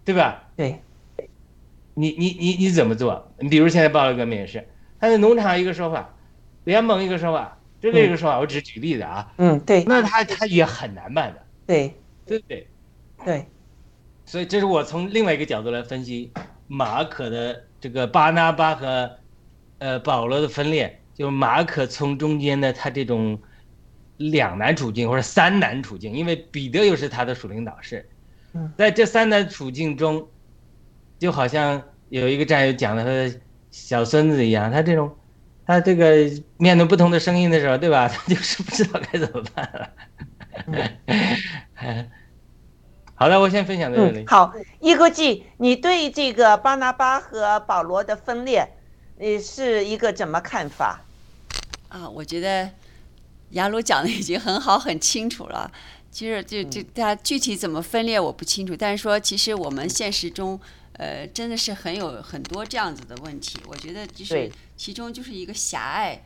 [0.04, 0.44] 对吧？
[0.56, 0.82] 对，
[1.94, 3.32] 你你你你怎么做？
[3.40, 4.68] 你比如现在报了革命也是，
[5.00, 6.14] 他在农场一个说法，
[6.64, 7.58] 联盟一个说法。
[7.82, 9.32] 就这个说法，我只举例子啊。
[9.38, 9.84] 嗯，对。
[9.84, 11.46] 那他他也很难办的。
[11.68, 11.94] 对，
[12.26, 12.68] 对不对？
[13.24, 13.46] 对。
[14.26, 16.32] 所以这是我从另外一个角度来分析
[16.66, 19.18] 马可的这个巴拿巴和
[19.78, 23.40] 呃保罗的分裂，就马可从中间的他这种
[24.18, 28.08] 两难处境或者三难处境，因为彼得又是他的属灵导师。
[28.54, 28.72] 嗯。
[28.78, 30.28] 在这三难处境中，
[31.20, 33.40] 就好像有一个战友讲的他的
[33.72, 35.16] 小孙子一样，他这种。
[35.68, 38.06] 他这个面对不同的声音的时候，对吧？
[38.14, 39.90] 他就是不知道该怎么办了。
[43.16, 44.24] 好的，我先分享到这里。
[44.28, 48.64] 好，一个记，你对这个巴拿巴和保罗的分裂，
[49.18, 51.02] 你是一个怎么看法？
[51.90, 52.70] 啊，我觉得
[53.56, 55.70] 雅鲁讲的已经很好、很清楚了。
[56.10, 60.58] 其实，就就他具体怎么分裂我不清楚，但是说，其实我们现实中。
[60.98, 63.60] 呃，真的是很有很多这样子的问题。
[63.68, 66.24] 我觉得就是其中就是一个狭隘，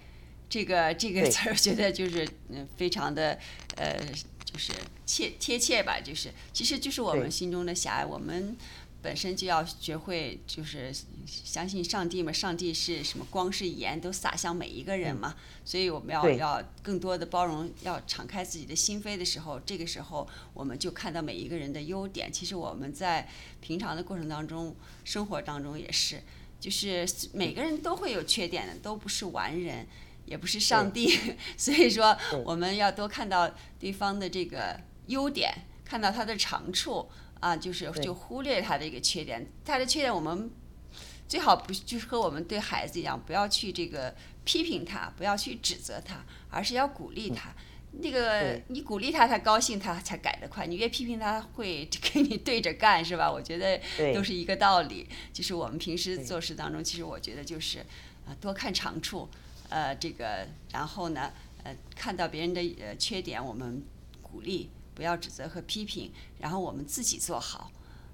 [0.48, 3.36] 这个这个词儿，觉得就是嗯，非常的
[3.78, 4.00] 呃，
[4.46, 4.72] 就是
[5.08, 6.00] 切贴切吧。
[6.00, 8.56] 就是其实就是我们心中的狭隘，我们。
[9.02, 10.94] 本身就要学会，就是
[11.26, 12.32] 相信上帝嘛。
[12.34, 13.26] 上帝是什么？
[13.30, 15.36] 光是盐都洒向每一个人嘛。
[15.64, 22.30] 所以我们要要更多的包容，要敞开自己的心扉的时候，这个时候我们就看到每一个人的优点。
[22.30, 23.30] 其实我们在
[23.62, 26.22] 平常的过程当中，生活当中也是，
[26.60, 29.88] 就是每个人都会有缺点的，都不是完人，
[30.26, 31.18] 也不是上帝。
[31.56, 35.54] 所以说，我们要多看到对方的这个优点，
[35.86, 37.08] 看到他的长处。
[37.40, 40.50] 啊，就是就忽略他的一个缺点，他的缺点我们
[41.28, 47.54] 最好不就是和我们对孩子一样，不要去这个批评他，不要去指责他，而是要鼓励他。
[48.02, 50.68] 那个你鼓励他，他高兴，他才改得快。
[50.68, 53.32] 你越批评他，会跟你对着干，是吧？
[53.32, 53.82] 我觉得
[54.14, 55.08] 都是一个道理。
[55.34, 57.80] 就是我们平时做事当中，其实我觉得就是
[58.28, 59.28] 啊，多看长处，
[59.70, 61.32] 呃，这个然后呢，
[61.64, 63.82] 呃，看到别人的呃缺点，我们
[64.22, 64.70] 鼓励。
[65.00, 67.72] 不要指责和批评，然后我们自己做好，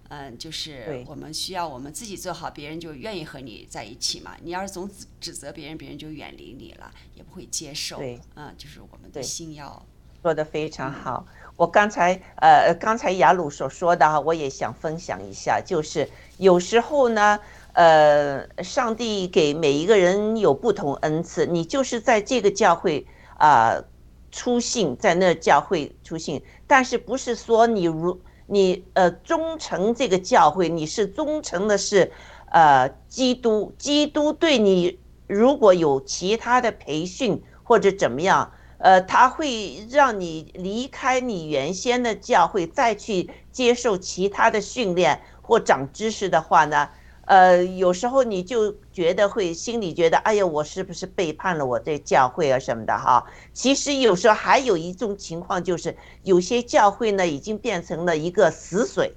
[0.10, 4.38] 嗯，就是我们需要我们自己做好，别人就愿意和你在一起嘛。
[4.44, 7.98] 你要是总指指责别人，别人就远离你了，也不会接受。
[7.98, 9.84] 对，嗯，就是我们的心要
[10.22, 11.26] 说的非常好。
[11.56, 17.40] 我刚才呃，刚才雅鲁所说的哈，我也想分享一下，就是有时候呢，
[17.74, 23.08] 呃，上帝给每一个人有不同恩赐，你就是在这个教会
[23.40, 23.84] 啊。
[24.32, 32.12] 出信在那教会出信，但是不是说你如你呃忠诚这个教会，你是忠诚的是，
[32.52, 46.90] 呃基督，基督对你如果有其他的培训或者怎么样，呃他会让你离开你原先的教会，再去接受其他的训练或长知识的话呢？
[47.26, 53.26] 呃，有时候你就觉得会心里觉得，哎呀，我是不是背叛了我这教会啊什么的哈？
[53.52, 59.16] 其实有时候还有一种情况，就是有些教会呢已经变成了一个死水。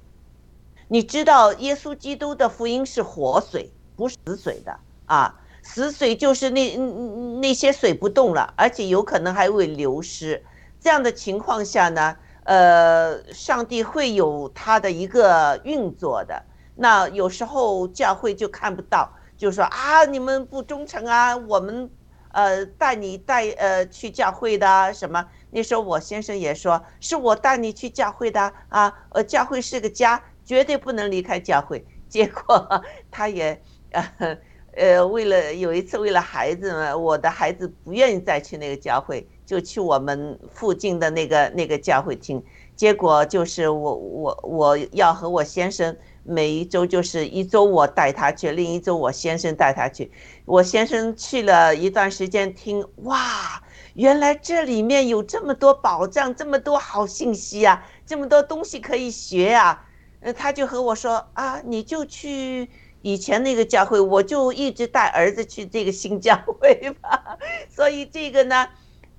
[0.87, 5.35] 你知道，耶稣基督的福音是活水，不是死水的啊。
[5.61, 6.75] 死水就是那
[7.41, 10.43] 那些水不动了，而且有可能还会流失。
[10.79, 16.45] 这样的情况下呢，呃，上帝会有他的一个运作的。
[16.81, 21.91] 那有时候教会就看不到，就说啊，你们不忠诚啊，我们，
[22.31, 25.25] 呃，带你带呃去教会的什么？
[25.49, 31.85] 那时候我先生也说，是我带你去教会的啊，呃，教会是个家，绝对不能离开教会。
[32.07, 33.61] 结果他也，
[33.91, 34.37] 呃，
[34.77, 42.41] 呃，为了有一次为了孩子嘛，我的孩子不愿意再去那个教会，就去我们附近的那个那个教会听。
[42.75, 45.97] 结果就是我我我要和我先生。
[46.29, 50.11] 每一周就是一周我带他去，另一周我先生带他去。
[50.45, 53.63] 我先生去了一段时间，听哇，
[53.95, 59.85] 原来这里面有这么多宝藏，这么多好信息啊，这么多东西可以学啊。
[60.19, 62.69] 呃，他就和我说啊，你就去
[63.01, 67.37] 以前那个教会，我就一直带儿子去这个新教会吧。
[67.73, 68.67] 所以这个呢，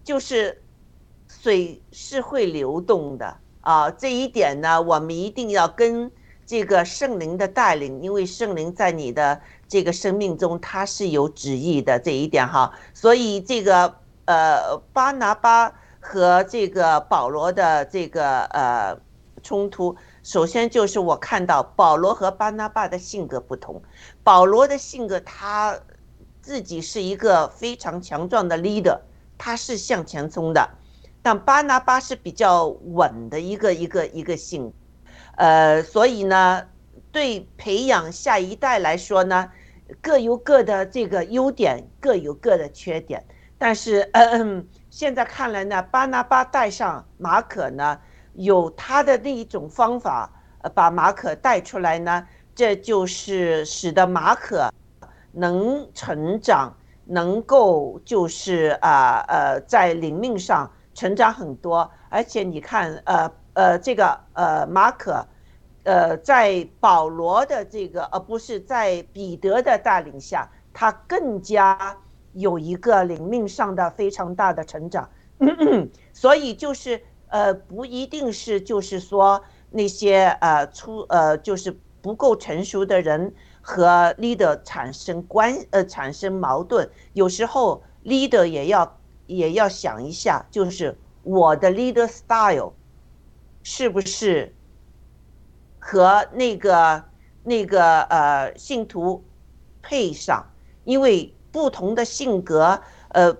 [0.04, 0.62] 就是
[1.26, 6.12] 水是会流动的啊，这一点呢，我们一定要跟
[6.50, 12.72] 这个圣灵的带领，因为圣灵在你的这个生命中，他是有旨意的这一点哈。
[12.92, 18.98] 所以这个呃，巴拿巴和这个保罗的这个呃
[19.44, 19.94] 冲突。
[20.24, 23.80] 首先就是我看到保罗和巴拿巴的性格不同，
[24.24, 25.78] 保罗的性格他
[26.42, 28.98] 自己是一个非常强壮的 leader，
[29.38, 30.68] 他是向前冲的，
[31.22, 34.72] 但巴拿巴是比较稳的一个一个一个性，
[35.40, 36.68] 呃，所以呢，
[37.10, 39.50] 对培养下一代来说呢，
[40.02, 43.24] 各有各的这个优点，各有各的缺点，
[43.56, 47.98] 但是嗯 现在看来呢，巴拿巴带上马可呢。
[48.34, 50.30] 有他的那一种方法，
[50.72, 54.70] 把马可带出来呢，这就是使得马可
[55.32, 56.76] 能成长，
[57.06, 61.90] 能够就是啊呃在灵命上成长很多。
[62.08, 63.28] 而且你看，呃
[63.60, 65.26] 呃，这个呃马可，
[65.84, 71.94] 呃在保罗的这个，而不是在彼得的带领下，他更加
[72.32, 75.10] 有一个灵命上的非常大的成长。
[76.14, 77.02] 所以就是。
[77.32, 92.72] 呃，不一定是，就是说那些呃出呃就是不够成熟的人和 leader 产生关呃产生矛盾，有时候 leader 也要也要想一下，就是我的 leader style
[93.62, 94.54] 是不是
[95.78, 97.04] 和那个
[97.42, 99.24] 那个呃信徒
[99.82, 100.46] 配上，
[100.84, 103.36] 因为不同的性格呃。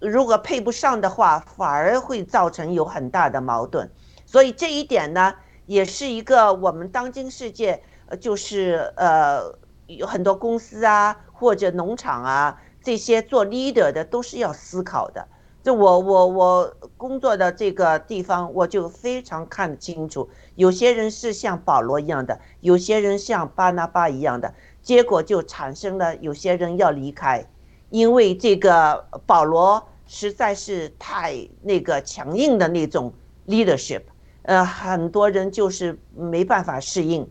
[0.00, 3.90] 如果配不上的话，反而会造成有很大的矛盾，
[4.26, 7.82] 所以这一点呢，也是一个我们当今世界，
[8.20, 15.26] 就是呃，有很多公司啊，或者农场啊，这些做 leader 的都是要思考的。
[15.64, 27.44] 就我我我工作的这个地方，我就非常看得清楚，有些人是像保罗一样的，有些人像巴拿巴一样的，结果就产生了有些人要离开，
[27.88, 29.88] 因为这个保罗。
[30.06, 33.10] 实在是太那个强硬的那种
[33.46, 34.02] leadership，
[34.42, 37.26] 呃，很多人就是没办法适应，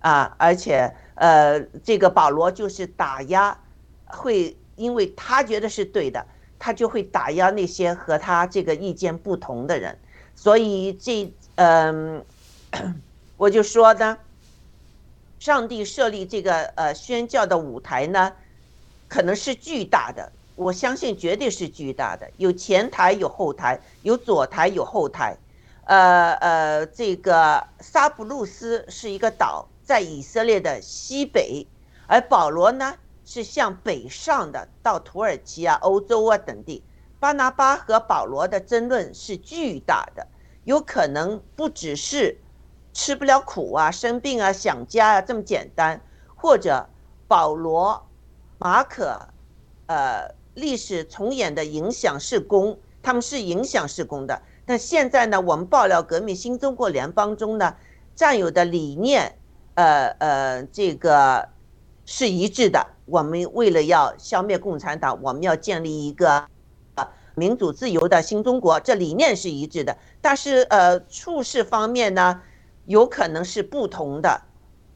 [0.00, 3.56] 啊，而且呃，这个保罗就是打压，
[4.04, 6.26] 会因为他觉得是对的，
[6.58, 9.98] 他就会打压那些和他这个意见不同的人，
[10.34, 12.24] 所以这嗯，
[13.36, 14.18] 我就说呢，
[15.38, 18.32] 上帝设立这个呃宣教的舞台呢，
[19.08, 20.32] 可能是巨大的。
[20.56, 25.36] 我相信绝对是巨大的，有前台有后台，有左台有后台，
[25.84, 31.64] 呃呃，这个沙布鲁斯是一个岛，在以色列的西北，
[32.08, 32.92] 而保罗呢
[33.28, 36.82] 是向北上的，到土耳其啊、欧洲啊等地。
[37.20, 40.26] 巴拿巴和保罗的争论是巨大的，
[40.64, 42.38] 有可能不只是
[42.94, 46.00] 吃不了苦啊、生病啊、想家啊这么简单，
[46.36, 46.88] 或者
[47.26, 48.06] 保罗、
[48.56, 49.28] 马可，
[49.88, 50.38] 呃。
[50.54, 54.42] 历史重演的影响是公，他们是影响是公的。
[54.66, 57.76] 但现在呢，我们爆料革命新中国联邦中呢，
[58.16, 59.38] 占有的理念，
[59.76, 61.48] 呃呃，这个
[62.04, 62.84] 是一致的。
[63.08, 66.46] 我们为了要消灭共产党，我们要建立一个
[67.34, 69.96] 民主自由的新中国，这理念是一致的。
[70.20, 72.42] 但是呃，处事方面呢，
[72.86, 74.42] 有可能是不同的，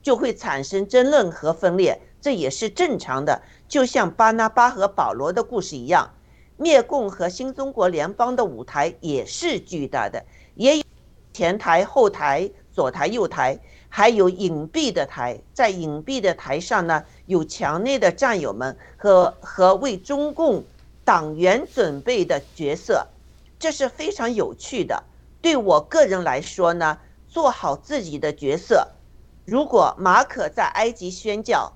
[0.03, 3.42] 就会产生争论和分裂，这也是正常的。
[3.68, 6.14] 就像巴拿巴和保罗的故事一样，
[6.57, 10.25] 灭共和新中国联邦的舞台也是巨大的，
[10.57, 10.85] 也有
[11.33, 13.58] 前台、后台、左台、右台，
[13.95, 15.38] 还有隐蔽的台。
[15.53, 20.65] 在隐蔽的台上呢，有墙内的战友们和和为中共
[21.05, 23.07] 党员准备的角色，
[23.59, 25.05] 这是非常有趣的。
[25.43, 28.88] 对我个人来说呢，做好自己的角色。
[29.45, 31.75] 如果马可在埃及宣教。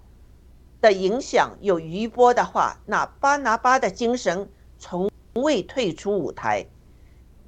[0.78, 4.48] 的影响有余波的话，那巴拿巴的精神
[4.78, 6.66] 从未退出舞台。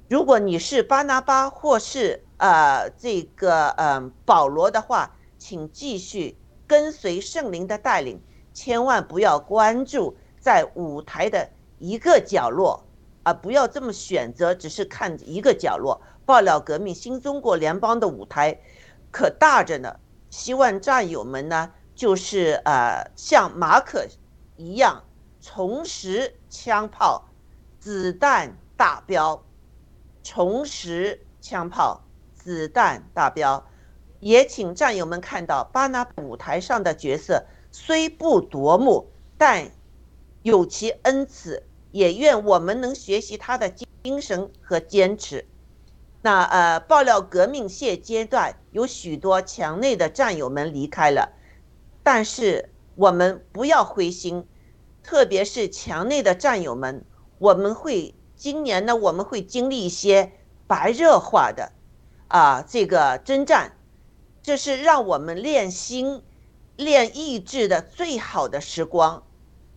[0.09, 6.35] 如果你是巴拿巴或是呃这个嗯保罗的话，请继续
[6.65, 8.19] 跟随圣灵的带领，
[8.53, 12.83] 千万不要关注在舞台的一个角落
[13.23, 13.33] 啊！
[13.33, 16.01] 不要这么选择，只是看一个角落。
[16.25, 18.59] 爆料革命新中国联邦的舞台
[19.11, 21.71] 可大着呢，希望战友们呢。
[21.95, 24.07] 就是呃，像马可
[24.55, 25.03] 一样
[25.41, 27.25] 重拾枪炮、
[27.77, 29.43] 子弹大标，
[30.23, 32.01] 重拾枪炮、
[32.39, 33.63] 子弹大标。
[34.19, 39.71] 也请战友们看到巴拿舞台上的角色虽不夺目，但
[40.41, 45.45] 有其恩赐，也愿我们能学习他的精神和坚持。
[46.21, 51.31] 那呃，爆料革命现阶段有许多墙内的战友们离开了，
[52.03, 54.45] 但是我们不要灰心，
[55.01, 57.05] 特别是墙内的战友们，
[57.37, 60.33] 我们会今年呢，我们会经历一些
[60.67, 61.71] 白热化的
[62.29, 63.73] 啊这个征战，
[64.41, 66.23] 这是让我们练心、
[66.77, 69.23] 练意志的最好的时光。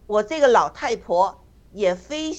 [0.06, 2.32] 我这个老太婆也非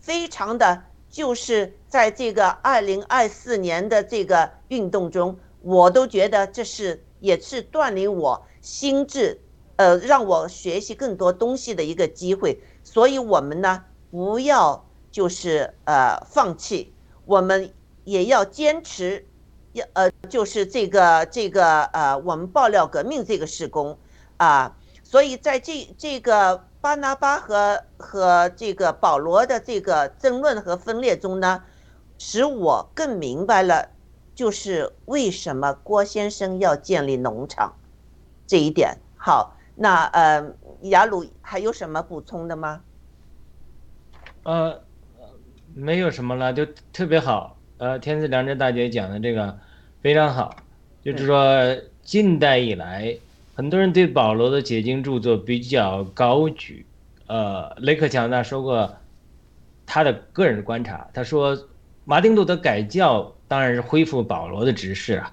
[0.00, 0.82] 非常的。
[1.10, 9.40] 就是在这个二零二四年的这个运动中，我都觉得这是也是锻炼我心智，
[9.76, 12.62] 呃，让我学习更多东西的一个机会。
[12.84, 16.92] 所以，我们呢不要就是呃放弃，
[17.24, 17.72] 我们
[18.04, 19.26] 也要坚持，
[19.72, 23.98] 要呃就是这个这个呃我们爆料革命这个施工
[24.36, 24.76] 啊。
[25.02, 26.64] 所以在这这个。
[26.80, 31.64] 巴拿巴和和这个保罗的这个争论和分裂中呢，
[32.18, 33.90] 使我更明白了，
[34.32, 37.74] 就是为什么郭先生要建立农场
[38.46, 38.96] 这一点。
[39.16, 42.84] 好，那呃，雅鲁还有什么补充的吗？
[44.44, 44.80] 呃，
[45.74, 47.57] 没有什么了，就特别好。
[47.78, 49.58] 呃，天赐良知大姐讲的这个
[50.02, 50.54] 非常好，
[51.02, 53.16] 就是说近代以来。
[53.54, 56.86] 很多人对保罗的解经著作比较高举，
[57.26, 58.88] 呃，雷克强纳说过
[59.84, 61.58] 他的个人观察，他说
[62.04, 65.32] 马丁路德改教当然是恢复保罗的指示啊，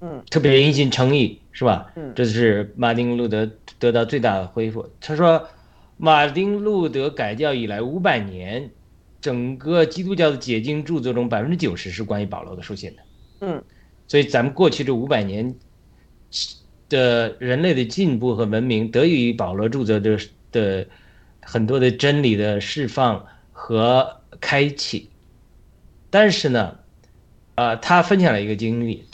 [0.00, 1.92] 嗯，特别因信称义是吧？
[1.96, 3.46] 嗯，这是马丁路德
[3.78, 4.88] 得到最大的恢复。
[4.98, 5.46] 他说
[5.98, 8.70] 马丁路德改教以来五百年，
[9.26, 13.02] 整个基督教的解经著作中百分之九十是关于保罗的书信的，
[13.40, 13.64] 嗯，
[14.06, 15.54] 所以咱们过去这五百年。
[16.88, 20.16] 的人类的进步和文明得益于保罗著作的
[20.52, 20.86] 的
[21.42, 25.10] 很多的真理的释放和开启，
[26.10, 26.78] 但是呢，
[27.56, 29.04] 啊，他分享了一个经历，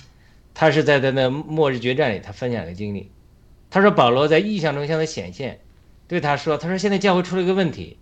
[0.53, 3.11] 他是在他的末日决战里，他分享了经历，
[3.71, 5.61] 他说保罗在意象中向他显现，
[6.07, 7.97] 对他说，他说现在教会出了一个问题，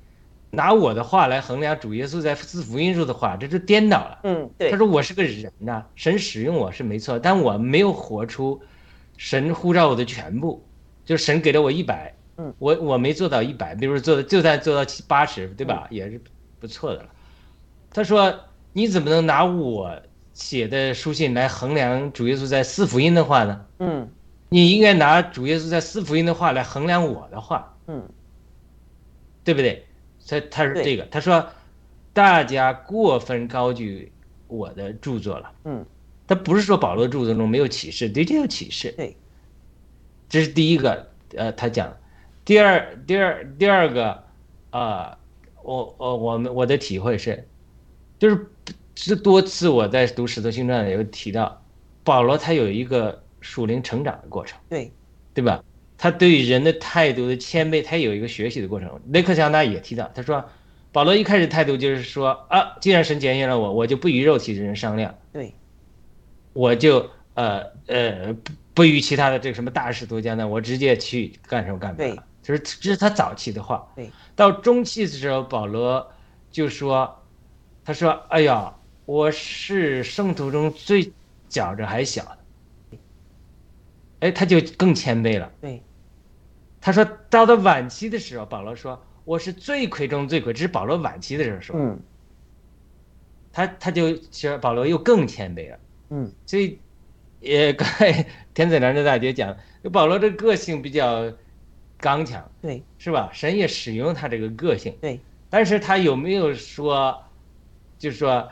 [0.51, 4.19] 拿我的话来衡量主耶稣在四福音中的话，这就颠倒了。
[4.25, 4.71] 嗯，对。
[4.71, 8.61] 他说我是个人呐，神使用我是没错，但我没有活出。
[9.17, 10.67] 神呼召我的全部，
[11.05, 15.87] 就是神给了我一百，嗯，我我没做到一百，比如做的就算做到七八十，对吧？
[15.91, 16.19] 也是
[16.59, 17.09] 不错的了。
[17.93, 18.35] 他说
[18.73, 20.01] ：“你怎么能拿我
[20.33, 24.09] 写的书信来衡量主耶稣在四福音的话呢？”嗯，
[24.49, 28.09] 你应该拿主耶稣在四福音的话来衡量我的话，嗯，
[29.45, 29.85] 对不对？
[30.27, 31.47] 他他是这个，他说
[32.13, 34.13] 大家过分高举
[34.47, 35.85] 我的著作了，嗯。
[36.27, 38.95] 他不是说保罗著作中没有启示，的确有启示。
[38.97, 39.17] 对，
[40.29, 41.93] 这是第一个，呃，他讲。
[42.45, 44.23] 第二，第二，第二个，
[44.71, 45.19] 啊，
[45.65, 47.49] 我，我，我们我的体会是，
[48.17, 48.47] 就是
[48.95, 51.61] 这多次我在读《使徒行传》有提到，
[52.05, 54.57] 保罗他有一个属灵成长的过程。
[54.69, 54.93] 对，
[55.35, 55.65] 对吧？
[56.03, 58.99] 他对人的态度的谦卑，他有一个学习的过程。
[59.09, 60.43] 雷克强纳也提到，他说，
[60.93, 65.15] 保罗一开始态度就是说，啊，既然神拣选了我，我就不与肉体的人商量。
[65.31, 65.53] 对。
[66.55, 72.25] 我就呃呃不不与其他的这个什么大使徒交代，我直接去干什么干嘛了。
[72.43, 73.87] 就是这是他早期的话。
[73.95, 74.09] 对。
[74.35, 76.11] 到中期的时候，保罗
[76.51, 77.15] 就说
[77.85, 78.75] ：“他说，哎呀，
[79.05, 81.13] 我是圣徒中最
[81.51, 82.39] 觉着还小的。”
[84.21, 85.53] 哎，他就更谦卑了。
[85.61, 85.83] 对。
[86.81, 91.77] 他说到了晚期的时候，保罗说：“我是罪魁中罪魁。”这是保罗晚期的时候说。
[91.79, 92.01] 嗯。
[93.53, 95.79] 他他就其实保罗又更谦卑了。
[96.11, 96.79] 嗯，所以，
[97.41, 98.25] 也刚才
[98.55, 99.57] 田子良的大姐讲，
[99.93, 101.33] 保罗这个性比较
[101.99, 103.29] 刚强，对，是吧？
[103.33, 105.19] 神也使用他这个个性，对。
[105.49, 107.21] 但是他有没有说，
[107.99, 108.49] 就是说，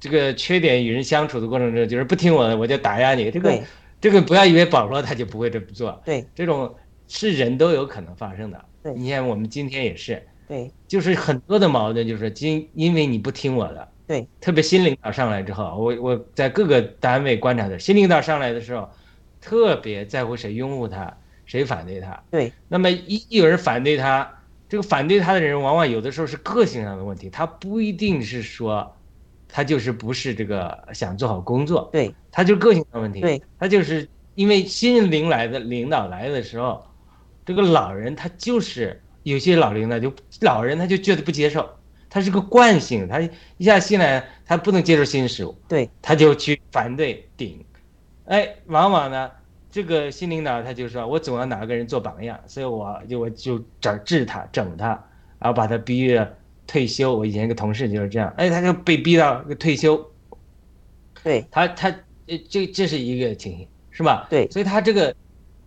[0.00, 3.30] 这个缺点与人相处的过程中，就是不听我的，我就打压你。
[3.30, 3.62] 这个，
[4.00, 6.26] 这个不要以为保罗他就不会这么做，对。
[6.34, 6.74] 这种
[7.14, 8.94] 是人都有可能发生的，对。
[8.94, 13.86] 你看我们今天也是，对，就是很多的矛盾，就是今因为你不听我的。
[14.06, 18.88] 对，特别新领导上来之后，我我在各个单位观察的，新领导上来的时候，
[19.42, 22.22] 特别在乎谁拥护他，谁反对他。
[22.30, 28.96] 对，那么一有人反对他，这个反对他的人，往往有的时候是个性上的问题，他不一定是说，
[29.48, 31.90] 他就是不是这个想做好工作。
[31.92, 33.20] 对，他就个性的问题。
[33.20, 36.84] 对，他就是因为新领来的领导来的时候，
[37.44, 41.68] 这个老人他就是有些老领导就老人他就觉得不接受。
[42.14, 43.18] 他是个惯性，他
[43.56, 47.64] 一下进来，他不能接受新事物，对，他就去反对顶，
[48.26, 49.30] 哎，往往呢，
[49.70, 54.88] 这个新领导他就说，我总要拿个人做榜样，所以我就我就整治他，整他，
[55.38, 56.36] 然后把他逼着
[56.66, 57.16] 退休。
[57.16, 59.98] 我以前一个同事就是这样，哎，他就被逼到退休。
[61.24, 61.88] 对他，他
[62.26, 64.26] 呃，这这是一个情形，是吧？
[64.28, 65.16] 对，所以他这个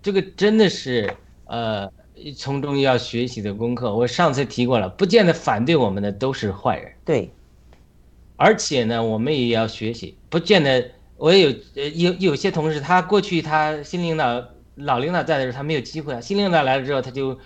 [0.04, 1.12] 这个真的是
[1.46, 1.92] 呃，
[2.36, 3.96] 从中要学习的功课。
[3.96, 6.92] 我上次提过了，不见得反对我们的都是坏人。
[7.04, 7.32] 对，
[8.36, 10.92] 而且呢，我们也要学习，不见得。
[11.18, 14.44] 我也有呃有有些同事，他过去他新领导
[14.76, 16.20] 老领导在的时候，他没有机会啊。
[16.20, 17.40] 新领导来了之后，他就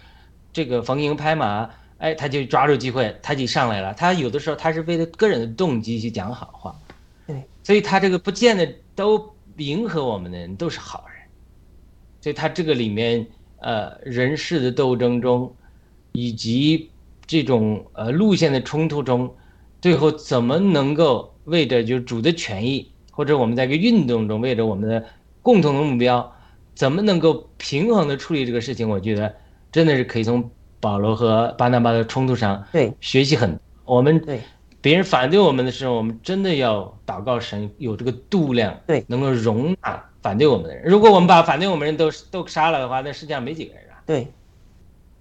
[0.52, 1.70] 这个逢迎拍马，
[2.00, 3.94] 哎，他就抓住机会，他就上来了。
[3.94, 6.76] 他有的时候他是为了个人的动机去讲好话，
[7.28, 11.24] 对，所以他这个不见得都迎合我们的人都是好人。
[12.22, 13.28] 所以他这个里面
[13.62, 15.54] 呃人事的斗争中，
[16.12, 16.90] 以及
[17.26, 19.34] 这种呃路线的冲突中，
[19.82, 22.92] 最后怎么能够为着就是主的权益？
[23.12, 25.04] 或者我们在一个运动中，为着我们的
[25.42, 26.34] 共同的目标，
[26.74, 28.88] 怎么能够平衡的处理这个事情？
[28.88, 29.36] 我觉得
[29.72, 30.50] 真的是可以从
[30.80, 33.60] 保罗和巴拿巴的冲突上对学习很。
[33.84, 34.40] 我们对
[34.80, 40.84] 别人反对我们的时候，我们真的要祷告神有这个度量，对，能够容纳反对我们的人。
[40.86, 44.28] 如果我们把反对我们人都都杀了的话，那世界上没几个人啊，对，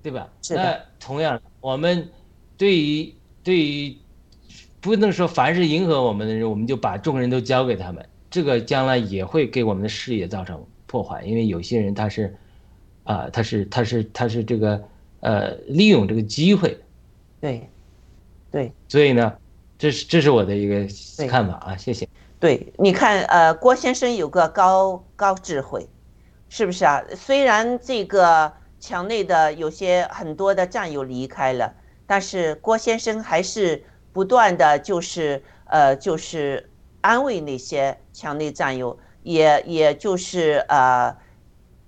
[0.02, 0.28] 对吧？
[0.50, 2.08] 那同样，我们
[2.56, 3.96] 对于对于。
[4.80, 11.20] 不能说凡是迎合我们的人，我们就把众人都交给他们，这个将来也会给我们的事业造成破坏。
[11.24, 12.34] 因为有些人他是，
[13.02, 14.80] 啊，他是他是他是这个
[15.18, 16.78] 呃利用这个机会，
[17.40, 17.68] 对，
[18.52, 19.36] 对，所以呢，
[19.76, 20.86] 这是这是我的一个
[21.26, 22.08] 看法啊，谢谢。
[22.40, 25.88] 对，你看，呃，郭先生有个高高智慧，
[26.48, 27.02] 是不是啊？
[27.16, 31.74] 虽然这个墙内的有些很多的战友离开了，
[32.06, 33.84] 但是郭先生还是。
[34.10, 36.70] 不断的就是呃，就是
[37.02, 41.14] 安慰那些墙内战友，也也就是呃，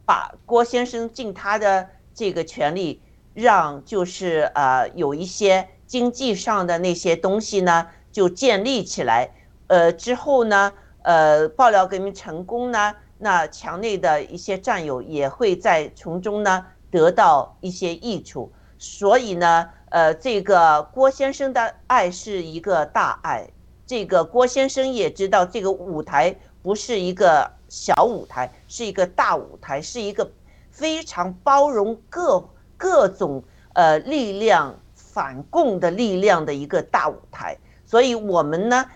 [0.04, 3.00] 把郭先生尽他的这个权利，
[3.34, 9.30] 让就是呃有一些经济上的那些东西呢，就建立起来。
[9.70, 18.52] 呃，之后呢，呃，爆料革命成功呢，那墙内的一些战友也会在从中呢得到一些益处。
[18.78, 19.70] 所以呢。
[19.90, 23.50] 呃，这个郭先生的爱是一个大爱，
[23.84, 30.30] 这个郭先生也知道这个舞台不是一个小舞台，是一个大舞台，是一个
[30.70, 33.42] 非常包容各各种
[33.74, 37.58] 呃力量反共的力量的一个大舞台。
[37.84, 38.86] 所以，我们呢，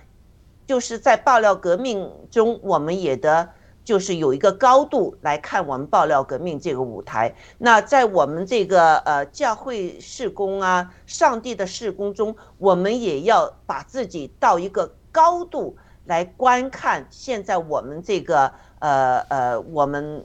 [0.67, 3.49] 就是在爆料革命中，我们也得。
[3.85, 7.35] 就是有一个高度来看我们爆料革命这个舞台。
[7.59, 17.07] 那在我们这个呃教会事工啊，上帝的事工中，我们也要把自己到一个高度来观看。
[17.11, 20.25] 现在我们这个呃呃，我们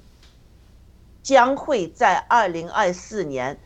[1.21, 3.59] 将会在二零二四年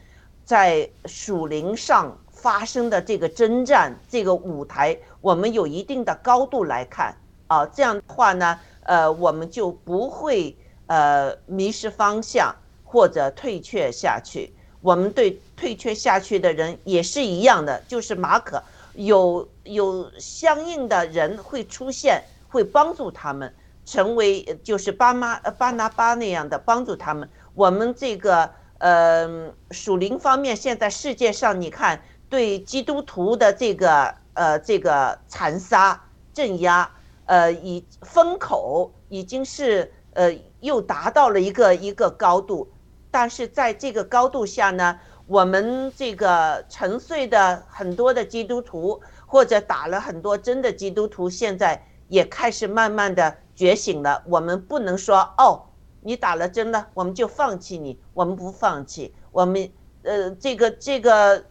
[0.44, 7.16] 在属灵上发生的这个征战这个舞台，我们有一定的高度来看
[7.48, 7.66] 啊。
[7.68, 8.60] 这样的话呢？
[8.84, 10.54] 呃，我们就不会
[10.88, 14.54] 呃迷失方向或者退却下去。
[14.82, 18.62] 我们对退却下去的人也是一样的，就是马可
[18.96, 23.54] 有有相应的人会出现，会帮助他们
[23.86, 27.30] 成为就是巴马巴拿巴那样的帮助他们。
[27.54, 32.02] 我们这个呃属灵方面，现在世界上你看
[32.34, 36.04] 对基督徒的这个呃这个残杀
[36.34, 36.90] 镇压。
[37.26, 42.68] 呃，以封口已经是呃又达到了一个一个高度，
[43.12, 54.24] 但是在这个高度下呢，我们这个沉睡的很多的基督徒或者打了很多针的基督徒，现在也开始慢慢的觉醒了。
[54.26, 55.62] 我们不能说哦，
[56.02, 59.72] 你打了针了，我们就放弃你，我们不放弃，我们
[60.02, 61.46] 呃这个这个。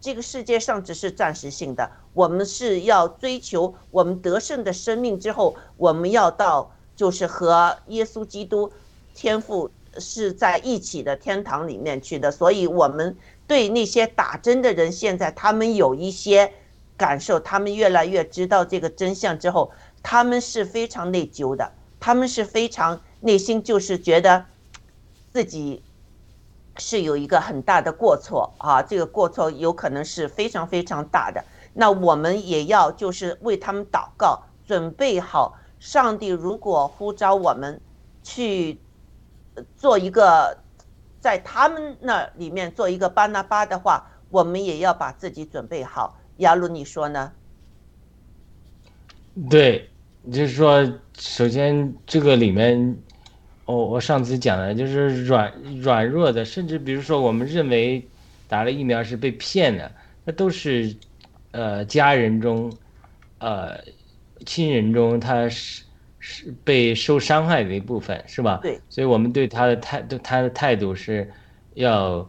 [0.00, 8.72] 这个世界上只是暂时性的，我们是要追求我们得胜的生命之后，我们要到就是和耶稣基督
[9.12, 12.30] 天赋是在一起的天堂里面去的。
[12.30, 16.52] 所以，我们对那些打针的人，现在他们有一些
[16.96, 19.72] 感受，他们越来越知道这个真相之后，
[20.02, 24.46] 他们是非常内疚的，他们是非常内心就是觉得
[25.32, 25.82] 自己。
[26.78, 31.44] 是有一个很大的过错啊，这个过错有可能是非常非常大的。
[31.74, 35.58] 那我们也要就是为他们祷告，准备好。
[35.78, 37.80] 上帝如果呼召我们
[38.22, 38.80] 去
[39.76, 40.58] 做一个
[41.20, 46.18] 在他们那里面做一个巴拿巴的话，我们也要把自己准备好。
[46.38, 47.32] 亚鲁，你说呢？
[49.50, 49.90] 对，
[50.32, 52.96] 就是说，首先这个里面。
[53.68, 55.52] 我我上次讲的，就是软
[55.82, 58.02] 软弱的，甚至比如说我们认为
[58.48, 59.92] 打了疫苗是被骗的，
[60.24, 60.96] 那都是
[61.50, 62.72] 呃家人中，
[63.38, 63.78] 呃
[64.46, 65.84] 亲人中他是
[66.18, 68.58] 是被受伤害的一部分，是吧？
[68.62, 68.80] 对。
[68.88, 71.30] 所以我们对他的态对他的态度是
[71.74, 72.26] 要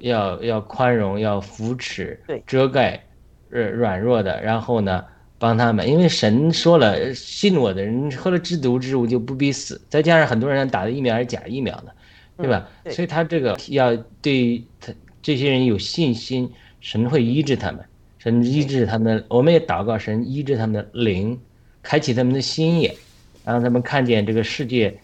[0.00, 3.00] 要要宽容，要扶持，对遮盖
[3.48, 5.04] 软软弱的，然后呢？
[5.40, 9.80] 帮他们，因为神说了，信我的人喝了制毒之物就不必死。
[9.88, 11.94] 再加上很多人打的疫苗还是假疫苗的，
[12.36, 12.68] 对吧？
[12.84, 17.82] 对所以他这个要对他这些人有信心，神会医治他们，
[18.18, 19.24] 神医治他们。
[19.28, 21.40] 我们也祷告神医治他们的灵，
[21.82, 22.94] 开启他们的心眼，
[23.42, 24.94] 让他们看见这个世界，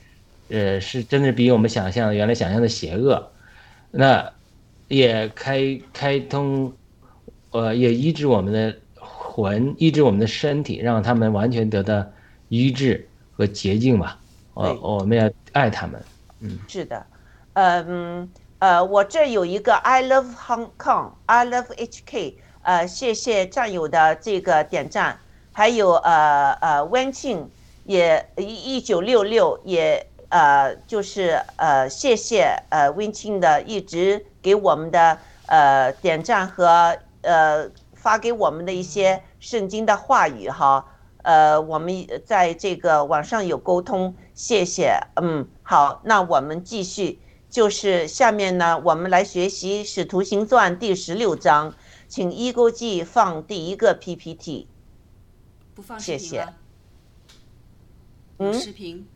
[0.50, 3.30] 呃，是真的比我们想象原来想象的邪恶。
[3.90, 4.30] 那
[4.88, 6.70] 也开开通，
[7.52, 8.76] 呃，也医治我们的。
[9.36, 12.02] 魂医治我们的身体，让他们完全得到
[12.48, 13.06] 医治
[13.36, 14.18] 和洁净吧。
[14.54, 16.02] 我我们要爱他们。
[16.40, 17.04] 嗯，是的，
[17.52, 25.18] 嗯呃，我这有一个 I love Hong Kong，I love HK，呃，谢谢战友的这个点赞，
[25.52, 27.50] 还有呃呃温庆
[27.84, 37.70] 也一九六六也呃就是呃谢谢呃温庆的一直给我们的呃点赞和呃。
[38.06, 40.86] 发给我们的一些圣经的话语哈，
[41.24, 47.18] 呃，我们在这个网上有沟通，谢谢，嗯，好，那我们继续，
[47.50, 51.74] 就是下面呢，我们来学习《使徒行传》第十六章，
[52.06, 54.68] 请一勾记放第一个 PPT，
[55.74, 56.46] 不放谢谢。
[58.38, 59.08] 嗯，视频？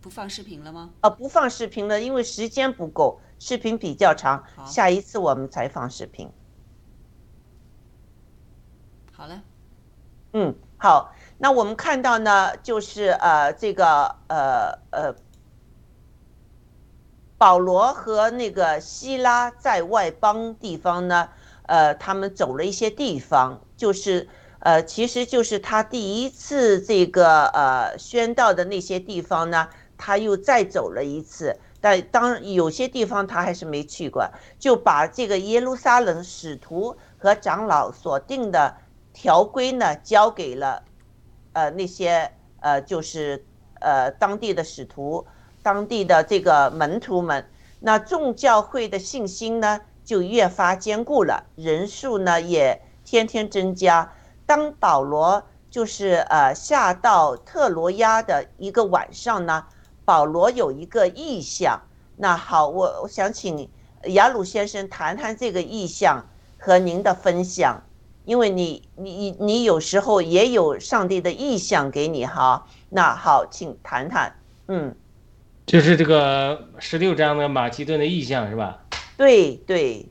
[0.00, 0.88] 不放视频了吗？
[1.02, 6.30] 呃，不放视频了，因为时间不够，视频比较长，下一次我们才放视频。
[9.18, 9.42] 好了，
[10.32, 15.12] 嗯，好，那我们看到呢，就是呃，这个呃呃，
[17.36, 21.30] 保罗和那个希拉在外邦地方呢，
[21.66, 24.28] 呃，他们走了一些地方，就是
[24.60, 38.76] 呃，其实就是他第一次这个呃宣道的那些地方呢，他又再走了一次，但当有些地方他还是没去过，就把这个耶路撒冷使徒和长老所定的。
[39.20, 40.84] 条规呢，交给了，
[41.52, 43.44] 呃，那些呃，就是
[43.80, 45.26] 呃，当地的使徒，
[45.60, 47.44] 当地的这个门徒们，
[47.80, 54.12] 那众教会的信心呢，就越发坚固了，人数呢也天天增加。
[54.46, 59.66] 当保罗就是呃下到特罗亚的一个晚上呢，
[60.04, 61.82] 保罗有一个意象。
[62.18, 63.68] 那好，我我想请
[64.04, 66.24] 雅鲁先生谈谈这个意象
[66.56, 67.82] 和您的分享。
[68.28, 74.94] 因为你你你你有时候也有上帝的意向给你哈，那好，请谈谈，嗯，
[75.64, 78.84] 就是这个十六章的马其顿的意向是吧？
[79.16, 80.04] 对对，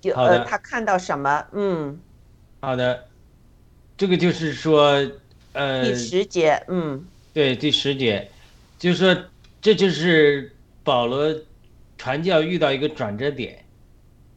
[0.00, 1.44] 就呃他看到什么？
[1.50, 1.98] 嗯，
[2.60, 3.08] 好的，
[3.96, 5.04] 这个就是说
[5.52, 8.30] 呃第十节，嗯，对第十节，
[8.78, 9.24] 就是说
[9.60, 11.34] 这就是保罗
[11.98, 13.64] 传教遇到一个转折点，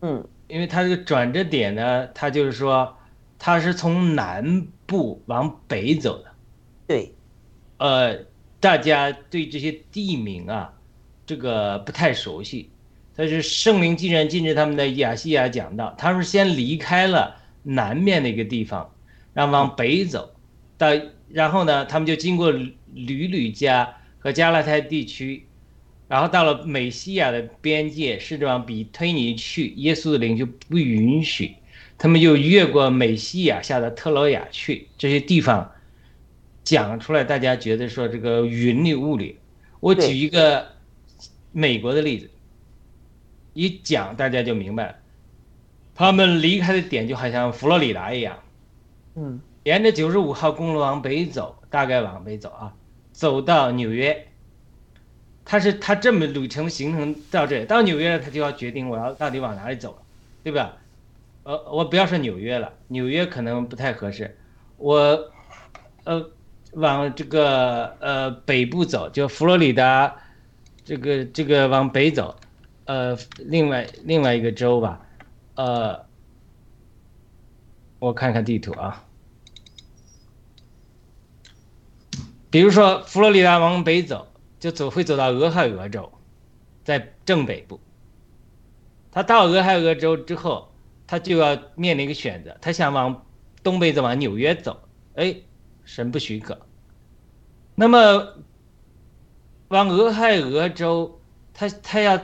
[0.01, 0.27] 嗯。
[0.49, 2.97] 因为他这个转折点呢，他就是说，
[3.37, 6.31] 他是从南部往北走的。
[6.87, 7.13] 对，
[7.77, 8.17] 呃，
[8.59, 10.73] 大家对这些地名啊，
[11.25, 12.69] 这个不太熟悉。
[13.15, 18.91] 但是圣灵既然禁止他们的亚细亚讲道，他们先离开了南面的一个地方，
[19.33, 20.33] 然后往北走，
[20.77, 20.87] 到
[21.29, 25.45] 然后呢，他们就经过吕吕家和加拉太地区。
[26.09, 31.55] 然后到了美西亚的边界，试着往比推尼去，耶稣的灵就不允许，
[31.99, 34.87] 他们就越过美西亚下的特罗亚去。
[34.97, 35.71] 这些地方
[36.63, 39.37] 讲出来，大家觉得说这个云里雾里。
[39.79, 40.67] 我举一个
[41.51, 42.27] 美国的例子，
[43.53, 44.95] 一讲大家就明白了。
[45.93, 48.39] 他们离开的点就好像佛罗里达一样，
[49.13, 52.73] 嗯，沿着九十五号公路往北走，大概往北走啊，
[53.11, 54.25] 走到纽约。
[55.51, 60.01] 他是他这么旅程行程到这到纽约了，他就要决定我要到底往哪里走了，
[60.43, 60.77] 对吧？
[61.41, 64.37] 呃，我不要说纽约了，纽约可能不太合适。
[64.77, 65.31] 我，
[66.03, 66.29] 呃，
[66.73, 70.15] 往这个呃北部走，就佛罗里达，
[70.85, 72.35] 这个这个往北走，
[72.85, 75.01] 呃，另外另外一个州吧，
[75.55, 76.05] 呃，
[77.97, 79.03] 我看看地图啊，
[82.51, 84.27] 比如说佛罗里达往北走。
[84.59, 86.11] 就走会走到俄亥俄州，
[86.83, 87.79] 在正北部。
[89.11, 90.71] 他到俄亥俄州之后，
[91.07, 93.25] 他就要面临一个选择：他想往
[93.63, 94.79] 东北走，往纽约走。
[95.15, 95.35] 哎，
[95.83, 96.59] 神不许可。
[97.75, 98.35] 那么
[99.69, 101.21] 往俄亥俄州，
[101.53, 102.19] 他他要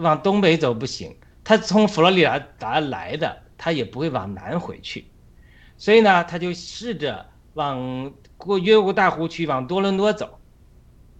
[0.00, 5.06] 往东北走不行，他从佛罗里达达来的，他也不会往南回去，
[5.76, 10.38] 所以呢，他就试着往过越过大湖区往多伦多走，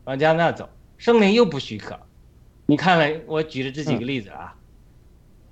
[0.04, 1.98] 往加拿大走，圣灵又不许可。
[2.66, 4.54] 你看了我举的这几个例子啊，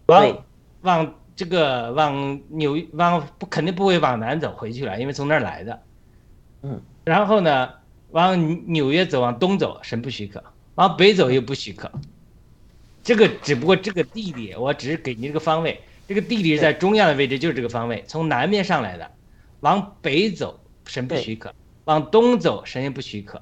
[0.06, 0.44] 往
[0.82, 5.82] 往这个往纽往不肯定不会往南走回去了，因为从那儿来的，
[6.62, 7.70] 嗯，然后呢？
[8.12, 10.40] 往纽约走，往东走，神不许可；
[10.74, 11.88] 往北走又不许可。
[13.04, 15.80] 这个只不过这个地理，我只是给你这个方位。
[16.08, 18.02] 这个地理是在中亚的位置，就是这个方位。
[18.08, 19.08] 从南面上来的，
[19.60, 21.50] 往北走，神不许可；
[21.84, 23.40] 往东走，神也不许可。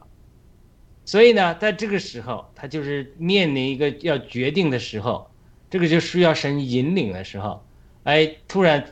[1.08, 5.30] 所以呢，在这个时候，他就是面临一个要决定的时候，
[5.70, 7.64] 这个就需要神引领的时候。
[8.02, 8.84] 哎，突然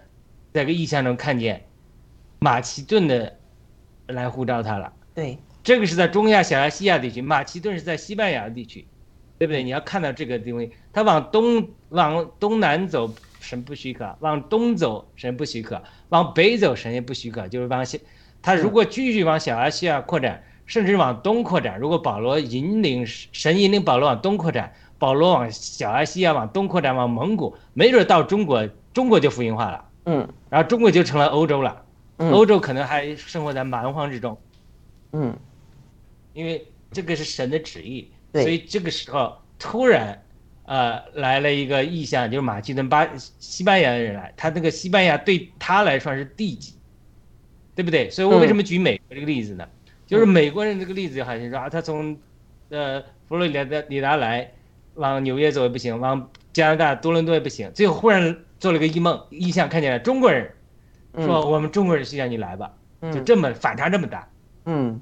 [0.55, 1.67] 在个意象中看见
[2.39, 3.39] 马其顿的
[4.07, 4.91] 来呼召他了。
[5.15, 5.37] 对。
[5.63, 8.87] 这个是在中亚小亚细亚地区，马其顿是在西班牙地区，
[9.37, 9.63] 对不对？
[9.63, 17.47] 你要看到这个定位，他往东往东南走，神不许可；往东走，神不许可；往北走，神也不许可。
[17.47, 18.01] 就是往西，
[18.41, 29.85] 他如果继续往小亚细亚扩展，甚至往东扩展，如果保罗引领神引领保罗往东扩展，保罗往小亚细亚往东扩展，往蒙古，没准到中国，中国就福音化了。
[30.05, 31.85] 嗯，然后中国就成了欧洲了，
[32.19, 34.37] 欧洲可能还生活在蛮荒之中。
[35.13, 35.37] 嗯。
[36.35, 40.23] 因为这个是神的旨意，所以这个时候突然，
[40.67, 43.09] 呃，来了一个意象，就是马其顿巴
[43.39, 46.75] 西班牙的人来，他那个西班牙对他来说是地级，
[47.75, 48.11] 对不对？
[48.11, 49.67] 所以我为什么举美国这个例子呢？
[50.07, 52.17] 就是美国人这个例子就好像说啊，他从，
[52.69, 54.53] 呃，佛罗里达里达来，
[54.95, 60.51] 往纽约走也不行，往加拿大多伦多也不行，最后忽然做了个异梦，意象看见了中国人，
[61.17, 62.73] 说我们中国人需要你来吧，
[63.13, 64.29] 就这么反差这么大，
[64.65, 65.01] 嗯。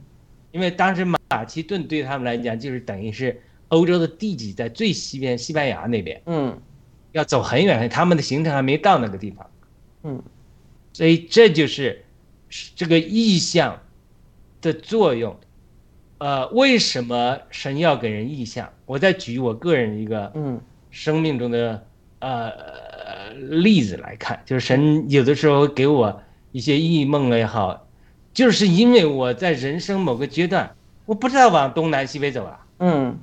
[0.53, 6.57] 因为当时马其顿对他们来讲，就是等于是欧洲的地级，在最西边西班牙那边，嗯，
[7.11, 9.51] 要走很远，他们的行程还没到那个地方，
[10.05, 10.23] 嗯，
[10.93, 12.05] 所以这就是
[12.77, 13.77] 这个意象
[14.65, 15.37] 的作用。
[16.19, 18.71] 呃，为什么神要给人意象？
[18.87, 20.61] 我再举我个人一个嗯
[20.91, 21.87] 生命中的
[22.21, 22.51] 呃
[23.35, 27.87] 例子来看，就是神有的时候给我一些异梦也好。
[28.33, 32.59] 就是因为我在人生某个阶段，我不知道往东南西北走了。
[32.79, 33.19] 嗯，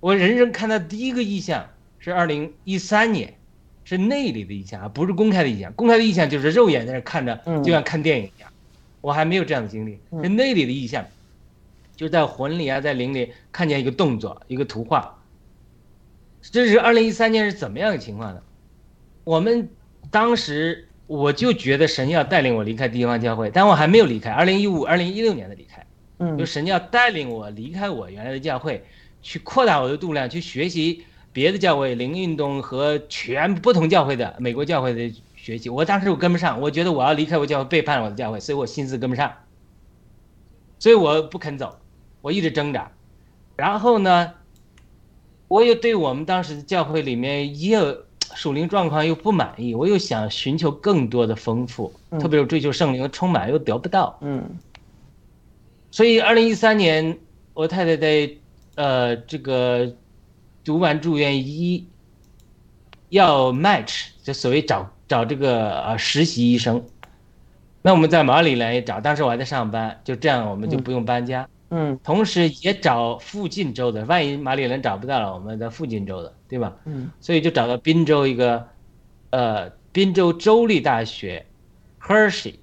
[0.00, 3.34] 我人生看到第一个意象是二零一三年，
[3.84, 5.72] 是内里的意象，不是公开的意象。
[5.74, 8.50] 公开的意象就是肉眼在那看着，就像看电影一样。
[9.04, 9.98] 我还没有这样的经历。
[10.22, 11.04] 是内里的意象，
[11.94, 15.18] 就在魂里啊，在灵里看见一个动作，一个图画。
[16.40, 18.40] 这是二零一三年是怎么样的情况呢？
[19.24, 19.68] 我们
[20.10, 20.88] 当时。
[21.06, 24.30] 我就觉得神要带领我离开地方教会，但我还没有离开。
[24.30, 25.84] 二零一五、二零一六年的离开，
[26.16, 28.82] 嗯，就神要带领我离开我原来的教会，
[29.20, 35.14] 去扩大我的度量，去学习别的教会、灵运动和全不同教会的美国教会的
[35.44, 35.68] 学习。
[35.68, 39.30] 我当时我跟不上，我觉得我要离开我教会，背叛我的教会，所以我心思跟不上，
[40.78, 41.78] 所以我不肯走，
[42.22, 42.90] 我一直挣扎。
[43.56, 44.32] 然后呢，
[45.48, 48.04] 我又对我们当时的教会里面也有。
[48.34, 54.18] 属灵状况又不满意，我又想寻求更多的丰富，特别是追求圣灵的充满，又得不到。
[54.22, 54.58] 嗯，
[55.92, 57.16] 所以二零一三年，
[57.52, 58.28] 我太太在
[58.74, 59.94] 呃这个
[60.64, 61.86] 读完住院医，
[63.10, 66.84] 要 match 就所谓找找这个呃实习医生，
[67.82, 71.48] 那我们在马里兰也找，当时我还在上班，就这样我们就不用搬家。
[71.70, 76.76] 嗯，同时也找附近州的，万一马里兰找不到了，我们在附近州的，对吧？
[76.84, 78.68] 嗯，所以就找到滨州一个，
[79.30, 81.46] 呃，滨州州立大学
[82.00, 82.56] ，Hershey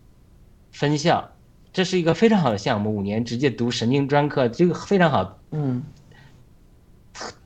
[0.71, 1.31] 分校，
[1.73, 5.39] 这是一个非常好的项目，五年直接读神经专科，这个非常好。
[5.51, 5.83] 嗯，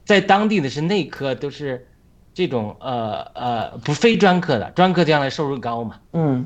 [0.04, 1.88] 在当地的是内科都是
[2.36, 6.00] 这种呃呃不非专科的，专科将来收入高嘛。
[6.14, 6.46] 嗯，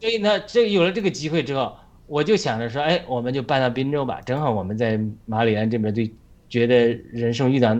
[0.00, 1.76] 所以呢，这有了这个机会之后。
[2.06, 6.12] 我就想着说，哎，我们就搬到滨州吧，正好我们在马里兰这边对，
[6.50, 7.74] 觉得人生遇到，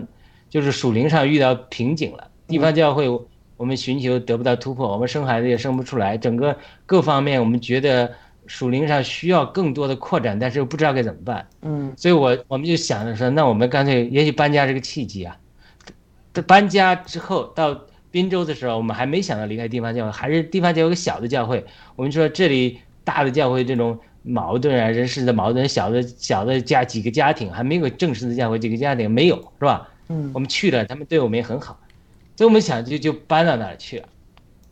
[0.49, 2.27] 就是属灵上遇到瓶颈了。
[2.47, 3.07] 地方教会
[3.55, 8.11] 我们寻求得不到突破，我们生孩子也生不出来，整个各方面我们觉得
[8.47, 11.47] 属灵上需要更多的扩展，但是又不知道该怎么办。
[11.61, 15.37] 嗯，所以我我们就想着说，那我们干脆也许搬家是个契机啊。
[16.35, 17.75] 这搬家之后到
[18.11, 21.65] 滨州的时候，我们还没想到离开地方教会，还是地方教会个小的教会。
[21.95, 23.97] 我们说这里大的教会这种。
[24.27, 29.87] 矛盾啊，人事的矛盾，小的小的家几个家庭还没有正式的教会，几个家庭没有是吧？
[30.07, 31.79] 嗯，我们去了，他们对我们也很好，
[32.35, 34.09] 所以我们想就就搬到那儿去了。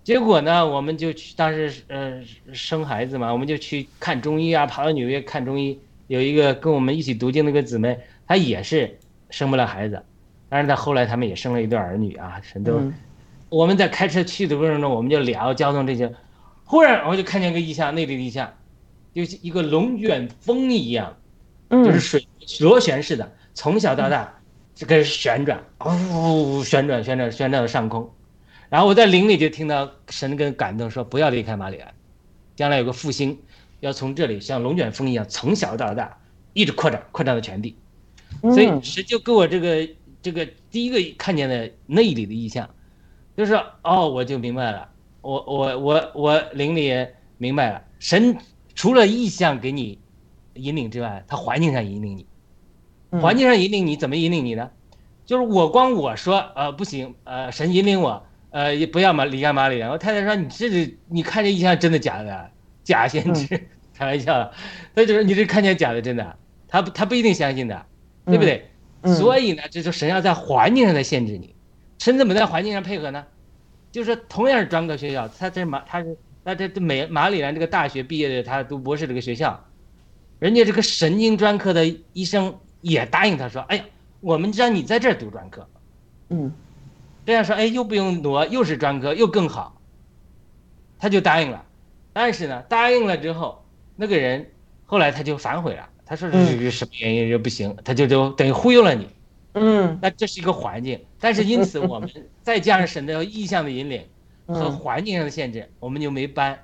[0.04, 2.20] 结果呢，我们就去当时呃
[2.52, 5.80] 生孩子嘛，我们就去看中医啊，跑到纽约看中医。
[6.08, 8.98] 有一个跟我们一起读经那个姊妹，她也是
[9.30, 10.02] 生不了孩子，
[10.54, 12.74] 但是在后来他们也生了一对儿女啊，神都。
[12.74, 12.94] 嗯。
[13.50, 16.14] 我们在开车去的过程中，我们就聊交通这些，
[16.64, 18.54] 忽然我就看见个异象，那里的异象，
[19.16, 21.18] 就是一个龙卷风一样，
[21.70, 22.28] 嗯，就是水
[22.60, 24.32] 螺旋式的，从小到大
[24.76, 25.60] 就开始旋转，
[26.12, 28.08] 呜、旋转旋转旋转到上空，
[28.70, 31.92] 然后我在灵里就听到神跟感动说不要离开马里兰，
[32.56, 33.40] 将来有个复兴，
[33.80, 36.16] 要从这里像龙卷风一样从小到大
[36.54, 37.76] 一直扩展扩展到全地，
[38.42, 38.84] 所以嗯。
[38.84, 39.88] 神就给我这个
[40.24, 42.68] 这个第一个看见的内里的意象，
[43.38, 43.54] 就是
[43.84, 44.90] 哦，我就明白了，
[45.22, 46.92] 我我我我灵里
[47.38, 48.36] 明白了，神
[48.74, 50.00] 除了意象给你
[50.56, 52.26] 引领之外，他环境上引领你，
[53.12, 53.22] 嗯。
[53.22, 54.72] 环境上引领你怎么引领你呢？
[55.26, 59.90] 就是我光我说呃不行，呃神引领我，呃也不要马离开马里兰。
[59.90, 62.50] 我太太说你这是你看这意象真的假的？
[62.84, 63.48] 假先知，
[63.94, 64.52] 开玩笑，
[64.96, 67.86] 他就是你这看见假的真的，他他不一定相信的，
[68.26, 68.56] 对不对？
[68.58, 68.70] 嗯
[69.06, 71.56] 所以呢，这就神要在环境上在限制你，
[72.00, 73.26] 神怎么在环境上配合呢？
[73.92, 79.64] 就是同样是专科学校，他这马他是那这这美马里兰这个大学毕业的，他读博士这个学校，
[80.40, 83.86] 人家这个神经专科的医生也答应他说，哎呀，
[84.20, 85.68] 我们让你在这儿读专科，
[86.30, 86.52] 嗯。
[87.26, 89.80] 这样说，哎，又不用挪，又是专科，又更好，
[91.00, 91.66] 他就答应了。
[92.12, 93.64] 但是呢，答应了之后，
[93.96, 94.52] 那个人
[94.86, 99.08] 后来他就反悔了，他说嗯是是什么原因就不行，他就就等于忽悠了你。
[99.56, 102.10] 嗯那这是一个环境，但是因此我们
[102.42, 104.02] 再加上神的意向的引领
[104.48, 106.60] 和嗯环境上的限制，我们就没搬，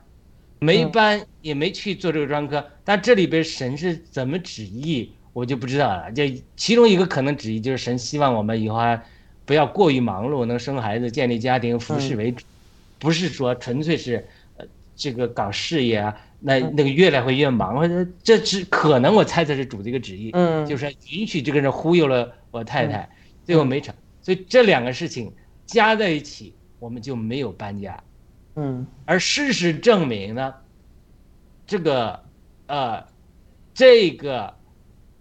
[0.59, 2.65] 没搬也没去做这个专科。
[2.83, 6.11] 但这里边神是怎么旨意，我就不知道了。
[6.11, 6.23] 就
[6.57, 8.99] 其中一个可能旨意就是神希望我们以后还
[9.45, 12.43] 不要过于忙碌，能生孩子、建立家庭、服侍为主，
[12.97, 14.27] 不是说纯粹是
[14.57, 14.65] 呃
[14.95, 16.17] 这个搞事业啊。
[16.39, 23.09] 那那个越来会越忙，或者这只可能我猜测是主的一个旨意，嗯就是允许这个人忽悠了我太太，
[23.43, 23.93] 最后没成。
[24.21, 25.33] 所以这两个事情
[25.65, 28.01] 加在一起，我们就没有搬家。
[28.55, 30.53] 嗯而事实证明呢，
[31.65, 32.23] 这个
[32.67, 33.03] 呃，
[33.73, 34.53] 这个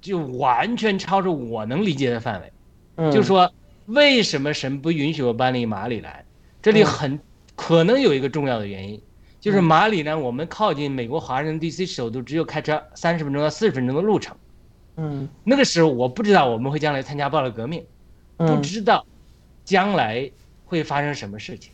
[0.01, 2.53] 就完全超出我能理解的范围。
[2.97, 3.53] 嗯，就说
[3.87, 6.25] 为什么神不允许我搬离马里兰？
[6.61, 7.21] 这里嗯很
[7.55, 9.01] 可能有一个重要的原因，
[9.41, 14.37] 就是马里呢我们靠近美国华盛顿 DC 首都，只有开车三十分钟到四十分钟的路程。
[14.97, 17.85] 嗯那个时候我不知道我们会将来参加暴力革命，
[18.37, 19.07] 不嗯知道
[19.65, 20.31] 将来
[20.65, 21.73] 会发生什么事情。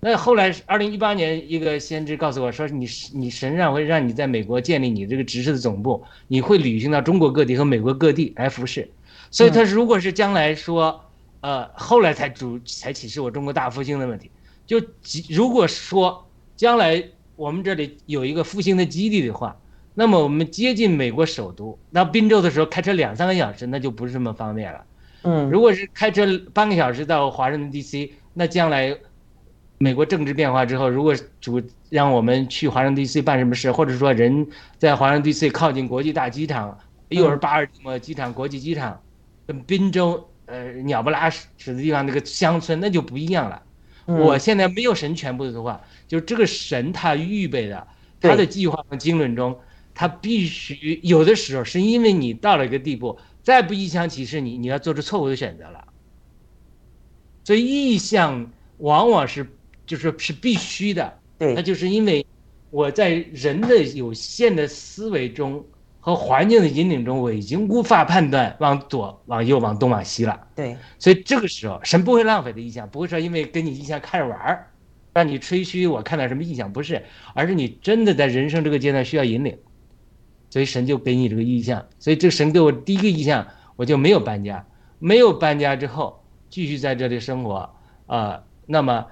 [0.00, 8.90] 那后来二零一八年，一个先知告诉我说，你你神让会让你在美国建立你这个执事的总部，你会旅行到中国各地和美国各地来服侍。
[9.30, 11.00] 所以他如果是将来说，
[11.40, 14.30] 呃，后来才主才启示我中国大复兴的问题，
[14.66, 16.23] 就即如果说
[16.56, 17.02] 将来
[17.36, 19.56] 我们这里有一个复兴的基地的话，
[19.94, 24.84] 那么我们接近美国首都，那滨州的时候开车两三个小时，那就不是这么方便了。
[25.22, 28.96] 嗯如果是开车半个小时到华盛顿 DC，那将来
[29.78, 34.46] 美国政治变化之后，如果主让我们去华盛顿 DC 办什么事，或者说人
[34.78, 36.78] 在华盛顿 DC 靠近国际大机场，
[37.08, 39.00] 又是巴尔的摩机场、国际机场，
[39.46, 43.62] 跟滨州呃鸟不拉屎的地方那个乡村，那就不一样了。
[44.06, 44.18] 嗯。
[44.18, 47.86] 我现在没有神全部的话，就是这个神他预备的，
[48.20, 49.58] 他的计划和经纶中，
[49.94, 55.84] 他必须有的时候是因为你到了一个地步，再不一腔启示你，你要做出错误的选择了。
[57.44, 59.46] 所以意向往往是
[59.86, 62.26] 就是是必须的，那对就是因为
[62.70, 65.64] 我在人的有限的思维中
[66.04, 70.38] 和环境的引领中，我已经无法判断往左、往右、往东、往西了。
[70.54, 74.66] 对所以这个时候，神不会浪费的意象，不会说因为跟你意象看着玩儿，
[75.14, 77.02] 让你吹嘘我看到什么意象，不是，
[77.32, 79.56] 而是你真的在人生这个阶段需要引领，
[80.50, 81.82] 所以神就给你这个意象。
[81.98, 84.62] 所以这神给我第一个意象，我就没有搬家，
[84.98, 87.74] 没有搬家之后继续在这里生活
[88.04, 89.06] 啊、那么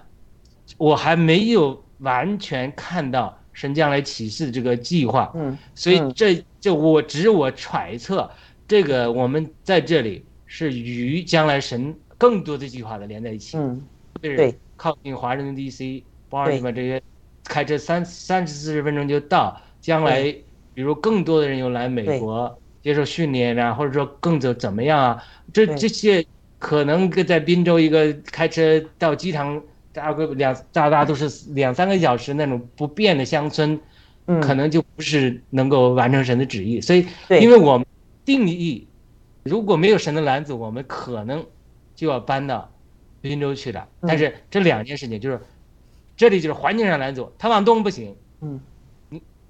[0.76, 8.30] 我还没有完全看到神将来启示的这个计划，嗯所以嗯这这我只是我揣测，
[8.66, 13.82] 这个我们在这里是与将来神更多的计划的连在一起，嗯
[14.22, 17.02] 就是对靠近华盛顿 DC、波尔的嘛这些，
[17.44, 20.34] 开车三三十四十分钟就到，将来
[20.72, 26.24] 比如更多的人又来美国接受训练啊，或者说更怎怎么样啊，这这些
[26.58, 29.60] 可能跟在滨州一个开车到机场。
[29.94, 33.78] 大概两大大都是两三个小时那种不变的乡村，
[34.26, 36.80] 嗯，可能就不是能够完成神的旨意。
[36.80, 37.86] 所以，对因为我们
[38.24, 38.86] 定义，
[39.42, 41.44] 如果没有神的拦阻，我们可能
[41.94, 42.72] 就要搬到
[43.20, 43.88] 滨州去了。
[44.00, 45.40] 嗯但是这两件事情就是，
[46.16, 48.60] 这里就是环境上拦阻，它往东不行，嗯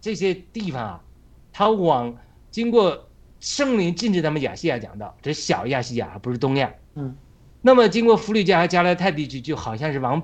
[0.00, 1.04] 这些地方啊，
[1.52, 2.16] 它往
[2.50, 3.08] 经过
[3.40, 6.72] 圣灵禁止他们亚细亚讲道，这是小亚细亚，不是东亚。
[6.94, 7.14] 嗯，
[7.60, 10.20] 那么经过弗里加和加拉太地区，就好像是往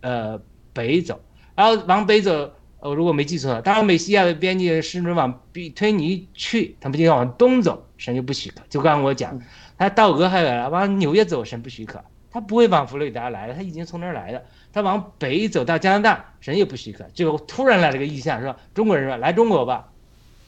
[0.00, 0.40] 呃
[0.72, 1.20] 北走，
[1.54, 2.50] 然后往北走，
[2.80, 8.62] 呃，如果没记错，当然美西亚的边界是往比推尼去，他们就要往东走，神就不许可。
[8.68, 9.38] 就刚刚我讲，
[9.76, 14.42] 他到俄亥俄了往纽约走，神不许可，他不会往佛罗里达来的，他已经从那儿来的。
[14.72, 17.04] 他往北走到加拿大，神也不许可。
[17.12, 19.88] 最后突然来了个意象，说中国人说来中国吧，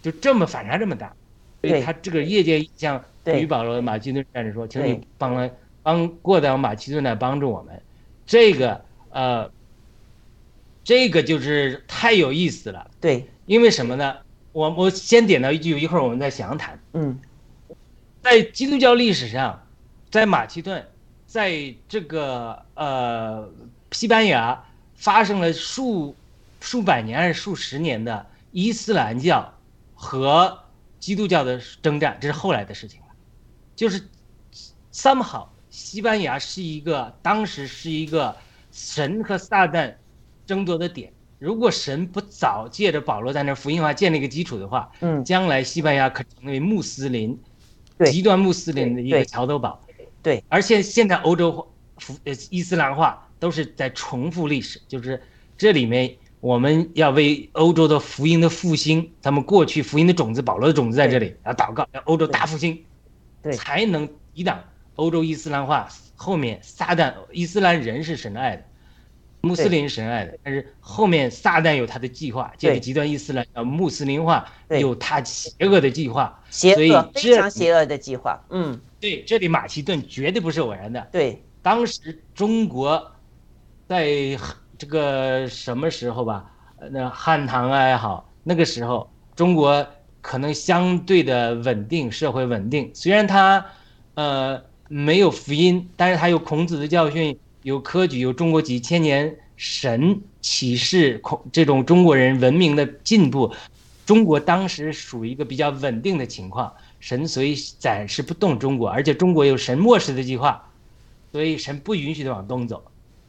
[0.01, 1.13] 就这么反差这么大。
[1.61, 5.51] 所以他这个业界意向与保罗马其顿战士说，请你帮来
[5.83, 7.81] 帮过到马其顿来帮助我们。
[8.25, 8.81] 这个
[9.11, 9.51] 呃，
[10.85, 12.91] 这个就是太有意思了。
[13.01, 14.17] 对，因为什么呢？
[14.53, 16.79] 我我先点到一句，一会儿我们再详谈。
[16.93, 17.19] 嗯，
[18.23, 19.67] 在基督教历史上，
[20.11, 20.87] 在马其顿，
[21.27, 23.51] 在这个呃。
[23.95, 24.65] 西班牙
[24.95, 26.17] 发生了数
[26.63, 29.53] 数百年还是数十年的伊斯兰教
[29.95, 30.59] 和
[30.99, 33.09] 基督教的征战，这是后来的事情了。
[33.77, 34.03] 就是
[34.95, 38.35] ，somehow 西班牙是一个当时是一个
[38.73, 39.95] 神和撒旦
[40.53, 41.11] 争夺的点。
[41.39, 47.39] 如果神不早借着保罗在那福音化建立一个基础的话，嗯，将来西班牙可成为穆斯林，
[48.05, 49.81] 极端穆斯林的一个桥头堡。
[50.23, 51.67] 对，而且现在欧洲
[51.99, 53.27] 福呃伊斯兰化。
[53.43, 55.21] 都是在重复历史，就是
[55.59, 62.85] 这里面我们要为欧洲的福音的复兴，他们过去福音的种子，保罗的种子在这里，要祷告，要欧洲大复兴，
[63.43, 64.63] 对，才能抵挡
[64.95, 65.89] 欧洲伊斯兰化。
[66.15, 68.65] 后面撒旦伊斯兰人是神爱的，
[69.43, 78.43] 穆斯林神爱的，但是后面撒旦有他的计划，这个极端伊斯兰叫穆斯林化，有他邪恶的计划，邪恶非常邪恶的计划。
[78.51, 81.09] 嗯，对，这里马其顿绝对不是偶然的。
[81.13, 83.11] 对，当时中国。
[83.89, 84.09] 在
[84.79, 86.51] 这个什么时候吧？
[86.93, 89.87] 那汉唐啊也好，那个时候中国
[90.23, 92.91] 可能相对的稳定，社会稳定。
[92.95, 93.67] 虽然它，
[94.15, 103.53] 呃，没有福音，但是它有孔子的教训，有科举，有中国几千年神启示，孔这种中国人文明的进步。
[104.05, 110.69] 中国当时属于一个比较稳定的情况，神所以暂时不动中国，而且中国有神末世的计划，
[111.31, 112.83] 所以神不允许他往东走。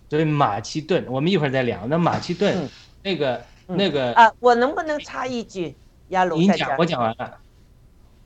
[0.10, 1.86] 所以马其顿，我们一会儿再聊。
[1.88, 2.68] 那马其顿，
[3.04, 5.76] 那个那个啊，我能不能插一句？
[6.10, 7.38] 亚龙，你讲，我讲完了。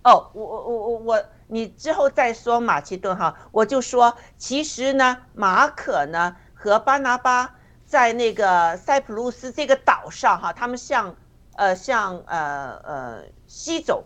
[0.03, 3.35] 哦，我我我我我，你之后再说马其顿哈。
[3.51, 11.15] 我就说，其实呢，马可呢和巴拿巴在那个塞浦路斯这个岛上哈，他们向
[11.55, 14.03] 呃向呃呃西走。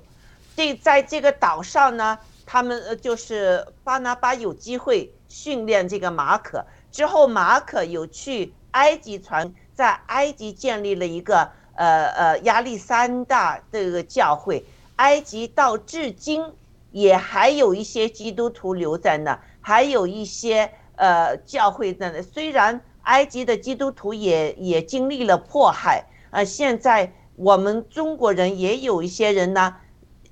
[0.55, 6.65] 这在这个岛上呢，他们呃就是巴拿巴有机会训练这个马可。
[6.91, 14.65] 之后，马可有去埃及传，在埃及建立了一个呃呃亚历山大这个教会。
[14.97, 16.53] 埃及到至今
[16.91, 22.21] 也还有一些基督徒留在那，还有一些呃教会在那。
[22.21, 29.75] 虽然埃及的基督徒也也经历了迫害，呃，现在我们中国人也有一些人呢，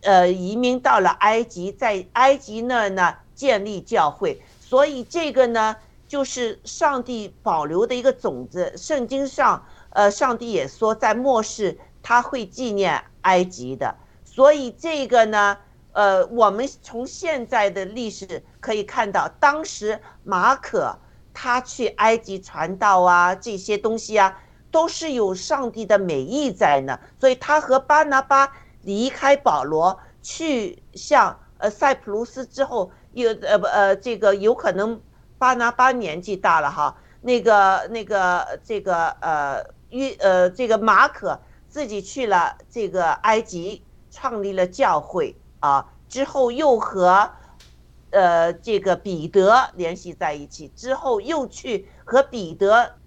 [0.02, 4.42] 呃，移民到了埃及，在埃及那儿呢建立教会。
[4.60, 5.76] 所以这个呢。
[6.10, 8.74] 就是上帝保留的一个种子。
[8.76, 13.96] 圣经上，呃，上帝也说在末世他会纪念埃及的。
[14.26, 15.56] 所以这个呢，
[15.92, 20.98] 呃，我们从现在的历史可以看到，当时马可
[21.34, 27.00] 他去埃及传道啊，这些东西啊，都是有上帝的美意在呢。
[27.20, 35.02] 所以他和巴拿巴离开保罗去向呃塞浦路斯之后，有呃不呃这个有可能。
[35.40, 47.30] 巴拿巴年纪大了哈，那个那个这个呃约呃这个马可自己去了这个埃及，创立了教会啊，之后又和
[48.12, 52.98] 呃这个彼得联系在一起，之后又去和彼得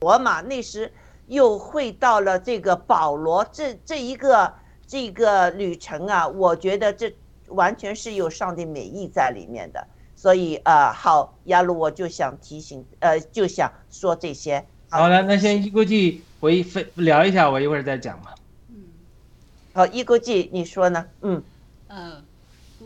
[0.00, 0.92] 罗马，那时
[1.26, 4.54] 又会到了这个保罗，这这一个
[4.86, 7.16] 这个旅程啊，我觉得这
[7.48, 9.86] 完全是有上帝美意在里面的。
[10.16, 14.66] 所以呃，好，亚鲁，我就想提醒，呃，就想说这些。
[14.90, 18.34] 好了，那先一国际，我一分聊一下，我一会儿再讲吧。
[18.68, 18.74] 嗯，
[19.72, 21.06] 好，一国际，你说呢？
[21.22, 21.42] 嗯，
[21.92, 22.24] 嗯，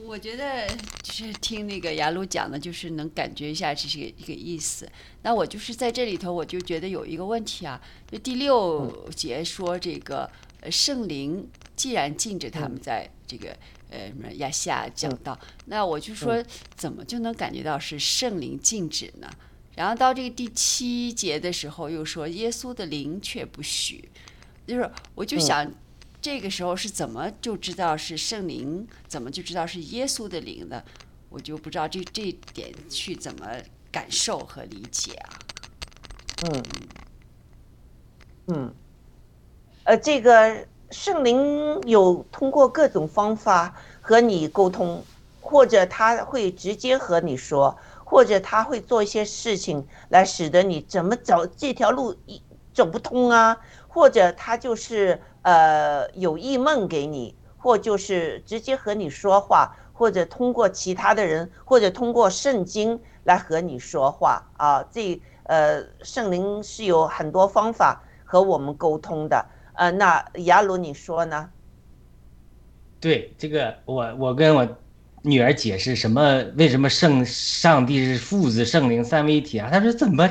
[0.07, 0.67] 我觉得
[1.03, 4.91] 就是听那个雅鲁讲的，就是能感觉一下这些一个意思。
[5.23, 7.81] 那我就是在这里头，我就觉得有一个问题啊，
[8.11, 10.31] 就第六节说这个
[10.71, 11.47] 圣灵
[11.77, 13.57] 既然禁止他们在这个。
[13.91, 16.43] 呃，什么亚夏讲到，那我就说，
[16.75, 19.31] 怎么就能感觉到是圣灵禁止呢？
[19.77, 24.09] 然后到这个第七节的时候，又说耶稣的灵却不许，
[24.67, 25.71] 就是我就想，
[26.25, 28.89] 这个时候是怎么就知道是圣灵？
[29.07, 30.83] 怎么就知道是耶稣的灵的？
[31.29, 33.47] 我就不知道这这点去怎么
[33.93, 35.39] 感受和理解啊。
[36.45, 36.63] 嗯，
[38.47, 38.75] 嗯，
[39.83, 45.05] 呃，这个圣灵有通过各种方法和你沟通，
[45.43, 52.41] 或者他会直接和你说，或者他会做一些事情来使得你怎么走这条路一
[52.73, 65.23] 走不通啊，或者他就是呃有异梦给你，或就是直接和你说话，或者通过其他的人，或者通过圣经来和你说话啊，这。
[65.47, 69.45] 呃，圣灵是有很多方法和我们沟通的。
[69.75, 71.51] 呃，那雅鲁你说呢？
[72.99, 74.67] 对这个，我我跟我
[75.21, 76.43] 女儿解释什么？
[76.57, 79.69] 为什么圣上帝是父子圣灵三位一体啊？
[79.71, 80.27] 她说怎么？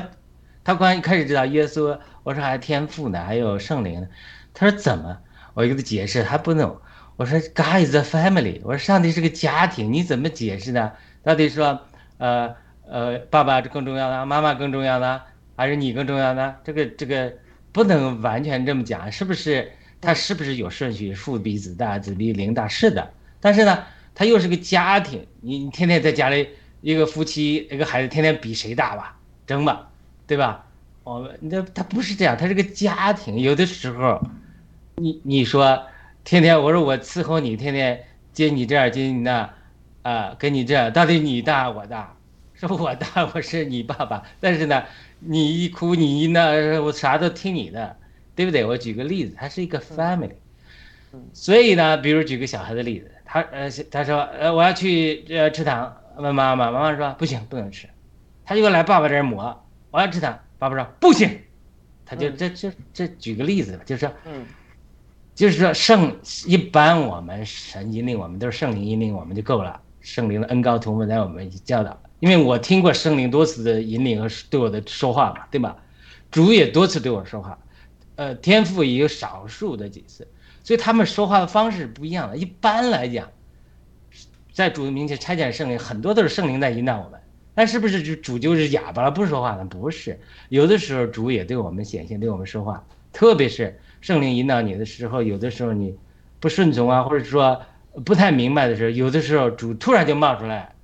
[0.64, 4.08] 她刚一开始知道耶稣，我说还天父呢，还有圣灵呢。
[4.54, 5.18] 他说怎么？
[5.52, 6.80] 我给他解释，她不能。
[7.16, 8.60] 我说 God is a family。
[8.62, 10.92] 我说上帝是个家庭，你怎么解释呢？
[11.22, 11.82] 到底说
[12.16, 12.56] 呃。
[12.86, 15.22] 呃，爸爸更重要呢，妈妈更重要呢，
[15.56, 16.54] 还是你更重要呢？
[16.62, 17.32] 这个这个
[17.72, 19.72] 不能完全这么讲，是不是？
[20.02, 21.14] 他是不是有顺序？
[21.14, 23.10] 父比子大，子比灵大，是的。
[23.40, 23.84] 但是呢，
[24.14, 26.50] 他又是个家庭，你你天天在家里，
[26.82, 29.88] 一个夫妻一个孩子天天比谁大吧，争吧，
[30.26, 30.66] 对吧？
[31.04, 33.38] 我那他不是这样，他是个家庭。
[33.38, 34.22] 有的时候，
[34.96, 35.86] 你你说
[36.22, 39.54] 天天我说我伺候你，天天接你这儿接你那，
[40.02, 42.16] 啊，跟你这到底你大我大？
[42.54, 44.84] 说我大，我是你爸爸，但是呢，
[45.18, 46.46] 你一哭你一闹，
[46.82, 47.96] 我啥都听你的，
[48.36, 48.64] 对不对？
[48.64, 50.30] 我举个例子，他是一个 family，
[51.32, 57.88] 所以呢，比如举个小孩的例子，他呃他说呃我要去呃吃糖，问妈妈，妈妈说不行不能吃，
[58.44, 61.28] 他就来爸爸这儿磨，我要吃糖，爸爸说不行，
[62.06, 64.14] 他就这这这举个例子吧，就是说，
[65.34, 66.16] 就是说圣
[66.46, 72.00] 一般我们神引领我们都是圣灵引领我们就够了，圣灵的恩高同分在我们教导。
[72.20, 75.76] 因为我听过圣灵多次的引领和对我的说话嘛，对吧？
[76.30, 77.58] 主也多次对我说话，
[78.16, 80.26] 呃，天赋也有少数的几次，
[80.62, 82.36] 所以他们说话的方式不一样的。
[82.36, 83.28] 一般来讲，
[84.52, 87.20] 在主的名前差遣圣灵，很多都是圣灵在引导我们。
[87.56, 89.64] 但是不是主主就是哑巴了不说话呢？
[89.64, 90.18] 不是，
[90.48, 92.84] 有的时候主也对我们显现，对我们说话。
[93.12, 95.96] 特别是圣灵引导你的时候，有的时候你
[96.38, 97.62] 不顺从啊，或者说
[98.04, 100.74] 不太明白的时候，有的时候主突然就冒出来。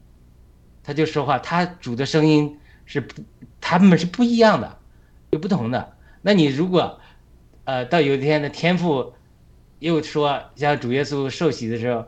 [0.83, 3.23] 他就说话，他主的声音是不，
[3.61, 4.79] 他们是不一样的，
[5.33, 5.93] 有不同的。
[6.23, 6.99] 那你如果，
[7.65, 9.13] 呃，到有一天的天父
[9.81, 12.07] 又说，像主耶稣受洗的时候，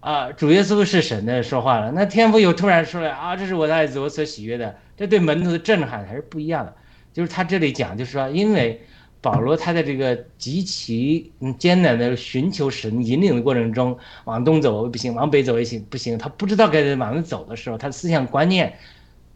[0.00, 6.76] 啊，主耶稣是神的说话了，那天父又突然说来啊，这是我的爱子，我所喜悦的，这对门徒的震撼还是不一样的。
[7.14, 8.84] 就是他这里讲，就是说，因为。
[9.22, 16.16] 保罗他在这个极其艰难的寻求神引领的过程中，往东走不行，往北走也行不行？
[16.16, 18.72] 他不知道该往哪走的时候，他的思想观念，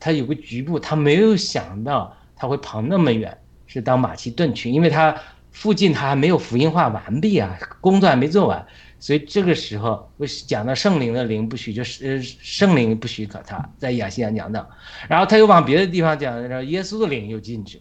[0.00, 5.14] 他有个局部，他没有想到他会跑那么远，是到马其顿去，因为他
[5.50, 8.66] 附近他还没有福音化完毕啊，工作还没做完，
[8.98, 14.66] 所以这个时候我讲到圣灵的灵不许，就是圣灵不许可他在亚细亚讲到，
[15.08, 17.78] 然后他又往别的地方讲，然后耶稣的灵又禁止。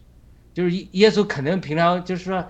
[0.54, 2.46] 就是耶稣肯定平常就是说，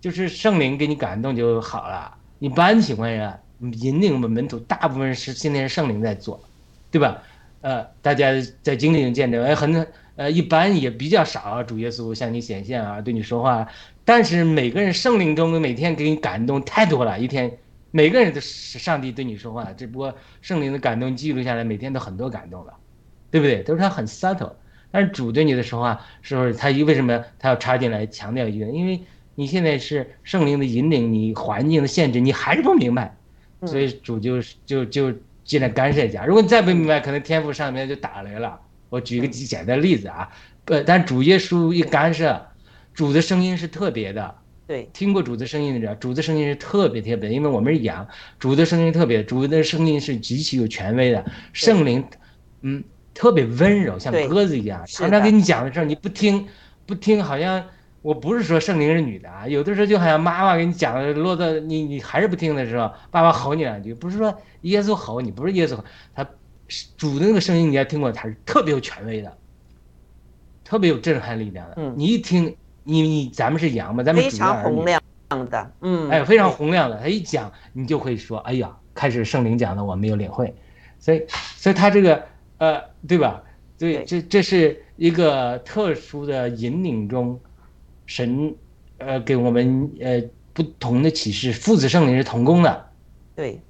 [0.00, 2.14] 就是圣灵给你感动就好了。
[2.38, 6.40] 一般情况下，引领我们门徒大部分是现在是圣灵在做，
[6.90, 7.22] 对吧？
[7.60, 8.32] 呃，大家
[8.62, 11.62] 在经历见证，哎，很呃，一般也比较少。
[11.62, 13.66] 主耶稣向你显现啊，对你说话。
[14.04, 17.58] 但是每个人圣灵中每天给你感动太多了，一天
[17.90, 22.72] 每个人都是上帝对你说话，只不过圣灵的感动记录下来，每天都很多感动了，
[23.30, 23.62] 对不对？
[23.62, 24.52] 都是他很 subtle。
[24.90, 28.60] 但是主对你的时候啊，是不是他为什么他要插进来强调一句？
[28.60, 29.00] 因为
[29.34, 33.16] 你现在是圣灵的引领，你环境的限制，你还是不明白，
[33.66, 35.12] 所以主就就就
[35.44, 36.24] 进来干涉一下。
[36.24, 38.58] 如果你再不明白，可能天赋上面就打雷了。
[38.88, 40.28] 我举一个简单的例子啊，
[40.64, 42.46] 呃，但主耶稣一干涉，
[42.94, 44.34] 主的声音是特别的。
[44.66, 48.08] 对，听过主的声音的人，主的声音是特别特别，因为我们是羊，
[48.38, 51.24] 主的声音特别，主的声音是极其有权威的。
[51.52, 52.04] 圣灵，
[52.62, 52.82] 嗯。
[53.18, 54.80] 特别温柔，像鸽子一样。
[54.86, 56.46] 常常跟你讲的时候，你不听，
[56.86, 57.64] 不听，好像
[58.00, 59.44] 我不是说圣灵是女的啊。
[59.48, 65.76] 有的时候就好像妈妈给你讲的，落到你你还是不听的时候，爸爸吼你两句，不是说耶稣吼你，不是耶稣，
[66.14, 66.24] 他
[66.96, 69.36] 主的那个声音你要听过，他是特别有权威的，
[70.64, 71.74] 特别有震撼力量的。
[71.78, 72.54] 嗯，你一听，
[72.84, 75.02] 你你咱们是羊嘛，咱们非常洪亮
[75.50, 76.96] 的，嗯，哎，非常洪亮的。
[77.00, 80.54] 他一讲，你就会说，哎呀，开始圣灵讲的我没有领会，
[81.00, 81.26] 所以，
[81.56, 82.24] 所以他这个。
[82.58, 83.42] 呃，对吧？
[83.78, 87.40] 对，这这是一个特殊的引领中，
[88.06, 88.52] 神，
[88.98, 90.20] 呃，给我们呃
[90.52, 92.86] 不同的启示，父子圣灵是同工的，
[93.36, 93.60] 对，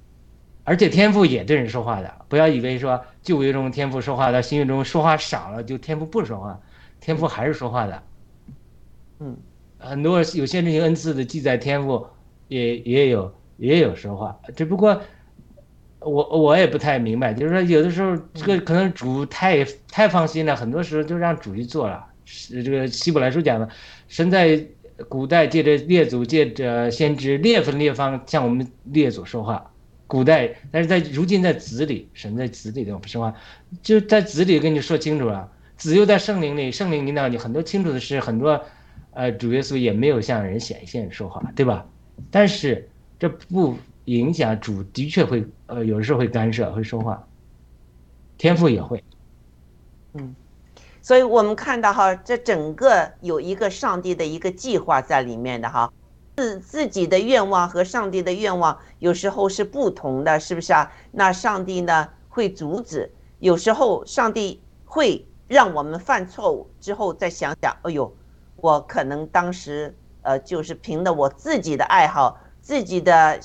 [0.63, 2.11] 而且天赋也对人说话的。
[2.27, 6.59] 不要以为说旧约中天赋说话，到新约中说话少了，就天赋不说话，
[6.99, 8.03] 天赋还是说话的。
[9.19, 9.37] 嗯，
[9.77, 12.07] 很多有限制性恩赐的记载，天赋
[12.47, 14.99] 也也有也有说话，只不过
[15.99, 22.05] 我我也不太明白，就是说有的时候这个可能主太太放心了，很多时候就让主去做了。
[22.25, 23.67] 是这个希伯来书讲的，
[24.07, 24.63] 神在
[25.07, 29.71] 古代借着列祖借着先知列分列方向我们列祖说话，
[30.07, 33.33] 古代但是在如今在子里，神在子里的说话，
[33.81, 38.61] 就在子里跟你说清楚了，子又在圣灵里，圣灵引导你很多清楚的事，很多。
[39.11, 41.83] 呃，主耶稣也没有向人显现说话，对吧？
[42.29, 43.75] 但是这不
[44.09, 47.27] 影响主的确会，呃，有时候会干涉，会说话。
[48.37, 49.03] 天赋也会，
[50.13, 50.35] 嗯，
[51.01, 55.91] 所以我们看到哈，这整个有一个上帝的一个计划在里面的哈，
[56.37, 60.91] 自自己的愿望和上帝的愿望有时候是不同的，是不是啊？
[61.11, 68.11] 那上帝呢会阻止，有时候上帝会让我们犯错误之后再想想，哎呦。
[68.61, 73.39] 我可能当时，呃，就是凭着我自己的爱好、自己的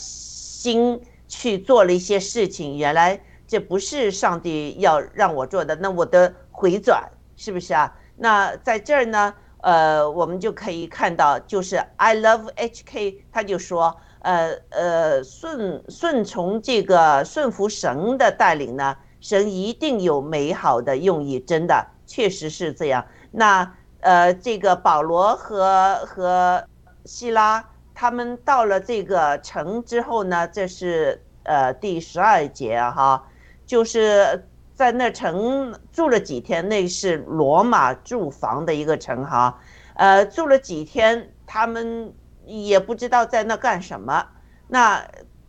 [0.64, 2.78] 心去做了一些事情。
[2.78, 7.94] 原来这不是上帝要让我做的，那我的回转是不是啊？
[8.16, 23.04] 那在这儿呢，呃，我们就可以看到，就是 I love HK，他就说，呃呃，顺顺从这个顺服神的带领呢，神一定有美好的用意，真的确实是这样。
[23.32, 23.74] 那。
[24.04, 26.62] 呃，这个保罗和和
[27.06, 27.64] 希拉
[27.94, 33.24] 他们到了这个城之后呢，这是呃第十二节哈，
[33.64, 39.58] 就是在那城住了几天，那是罗马住房的一个城哈，
[39.94, 42.12] 呃，住了几天，他们
[42.44, 44.26] 也不知道在那干什么。
[44.66, 45.06] 那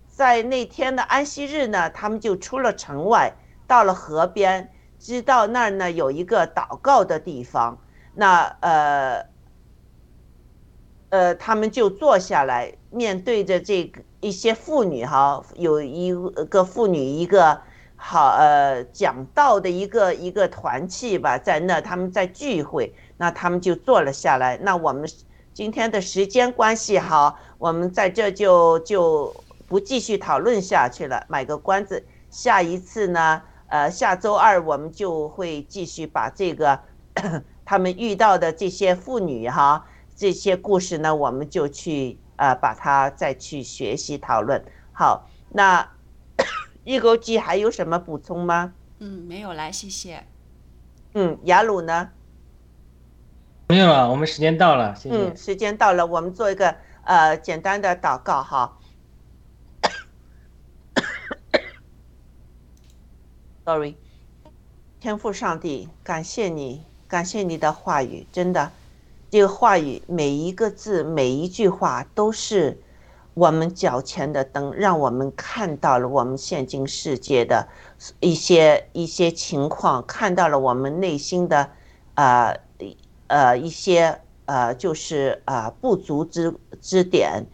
[0.07, 3.33] 在那天的安息日呢，他们就出了城外，
[3.65, 7.77] 到了河边，知道那儿呢有一个祷告的地方。
[8.13, 9.25] 那呃，
[11.09, 16.13] 呃，他们就坐下来，面对着这个一些妇女哈，有一
[16.49, 17.61] 个妇女一个
[17.95, 24.57] 好呃讲道的一个一个团契吧，在那他们在聚会，那他们就坐了下来。
[24.61, 25.09] 那我们
[25.53, 29.33] 今天的时间关系哈，我们在这就就
[29.67, 32.03] 不继续讨论下去了，买个关子。
[32.29, 36.79] 下一次呢，呃，下周二我们就会继续把这个。
[37.67, 39.83] 他们遇到的这些妇女哈，
[40.15, 44.63] 这些故事呢，我们就去呃把它再去学习讨论。
[44.93, 45.91] 好，那
[46.85, 48.73] 易钩记还有什么补充吗？
[48.99, 50.25] 嗯，没有了，谢谢。
[51.13, 52.09] 嗯，雅鲁呢？
[53.67, 55.15] 没有了，我们时间到了，谢谢。
[55.15, 58.77] 嗯，时间到了，我们做一个呃简单的祷告哈。
[63.65, 63.97] Sorry，
[64.99, 66.85] 天父上帝，感谢你。
[67.07, 68.71] 感谢你的话语，真的，
[69.35, 72.79] 这个话语每一个字、每一句话都是
[73.33, 77.67] 我们脚前的灯，让我们看到了我们现今世界的
[78.21, 81.69] 一些一些情况，看到了我们内心的
[82.13, 82.57] 呃
[83.27, 87.45] 呃一些呃就是啊不足之之点。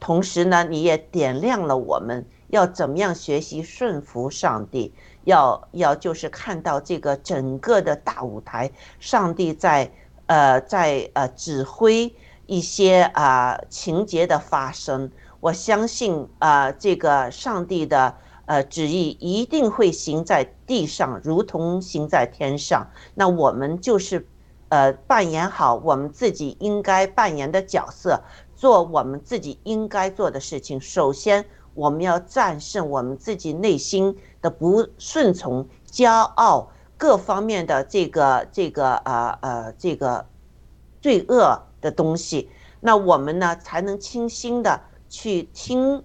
[0.00, 4.92] 同时呢，你也点亮了我们要怎么样学习顺服上帝。
[5.22, 9.92] 要要就是看到这个整个的大舞台，上帝在
[10.28, 12.14] 呃在呃指挥
[12.46, 15.10] 一些啊情节的发生。
[15.40, 18.14] 我相信啊这个上帝的
[18.46, 22.86] 呃旨意一定会行在地上，如同行在天上。
[23.14, 24.26] 那我们就是
[24.68, 28.22] 呃扮演好我们自己应该扮演的角色，
[28.54, 30.80] 做我们自己应该做的事情。
[30.80, 31.44] 首先，
[31.74, 34.16] 我们要战胜我们自己内心。
[34.40, 40.26] 的不顺从、骄傲各方面的这个这个呃呃这个
[41.00, 42.50] 罪恶的东西，
[42.80, 46.04] 那我们呢才能清新的去听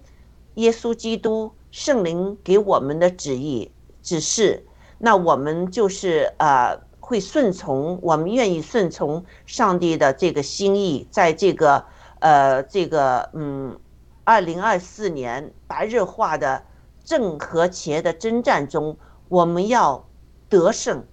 [0.54, 3.70] 耶稣基督圣灵给我们的旨意
[4.02, 4.64] 指示。
[4.98, 11.84] 那我们就是呃会顺从，我们愿意顺从上帝的这个心意，在这个
[12.20, 13.78] 呃这个嗯
[14.22, 16.62] 二零二四年白热化的。
[17.06, 18.96] 正和邪的征战中，
[19.28, 20.08] 我们要
[20.54, 21.04] 得胜，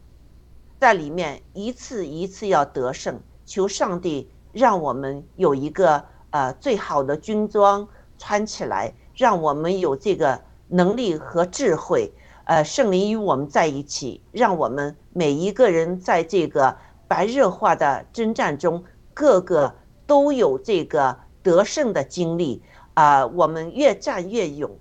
[0.79, 3.19] 在里面一次一次要得胜。
[3.43, 7.87] 求上帝让我们有一个呃最好的军装
[8.19, 12.13] 穿起来，让我们有这个能力和智慧。
[12.45, 16.77] 呃，圣灵与我们在一起，让我们每一个人在这个
[17.07, 18.83] 白热化的征战中，
[19.15, 19.73] 个个
[20.05, 22.61] 都有这个得胜的经历
[22.93, 24.77] 啊，我们越战越勇，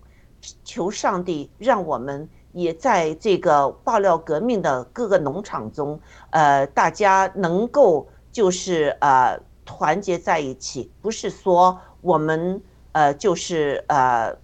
[0.65, 6.01] 求上帝让我们也在这个爆料革命的各个农场中，
[6.31, 12.63] 呃，大家能够就是呃团结在一起，不是说我们
[12.93, 14.37] 呃就是呃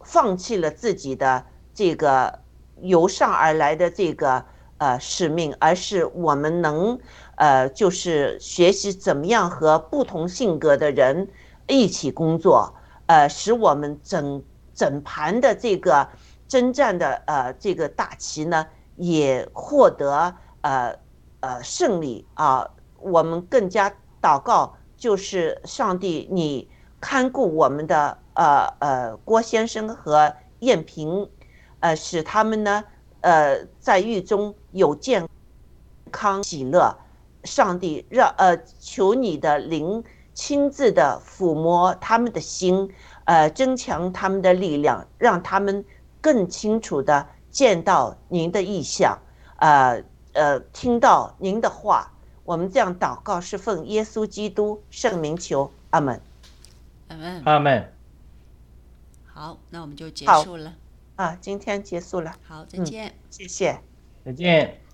[0.00, 1.44] 放弃了自己的
[1.74, 2.38] 这个
[2.80, 4.44] 由上而来的这个
[4.78, 6.98] 呃使命，而是我们能。
[7.40, 11.28] 呃，就是学习怎么样和不同性格的人
[11.68, 12.74] 一起工作，
[13.06, 14.42] 呃，使我们整
[14.74, 16.08] 整盘的这个
[16.48, 18.66] 征战的呃这个大旗呢，
[18.96, 20.98] 也获得呃
[21.40, 22.68] 呃胜利啊。
[22.98, 26.68] 我们更加祷告，就是上帝，你
[27.00, 31.30] 看顾我们的呃呃郭先生和燕平，
[31.78, 32.82] 呃，使他们呢
[33.20, 35.28] 呃在狱中有健
[36.10, 36.96] 康喜乐。
[37.44, 40.02] 上帝让呃，求你的灵
[40.34, 42.92] 亲自的抚摸他们的心，
[43.24, 45.84] 呃，增强他们的力量，让他们
[46.20, 49.18] 更清楚的见到您的意象，
[49.56, 52.12] 呃呃，听到您的话。
[52.44, 56.20] 我们这样祷告是奉耶稣基督圣名求，阿门。
[57.08, 57.42] 阿门。
[57.44, 57.92] 阿门。
[59.26, 60.74] 好，那我们就结束了。
[61.16, 62.34] 啊，今天结束了。
[62.42, 63.14] 好，再见。
[63.28, 63.80] 谢谢。
[64.24, 64.87] 再见。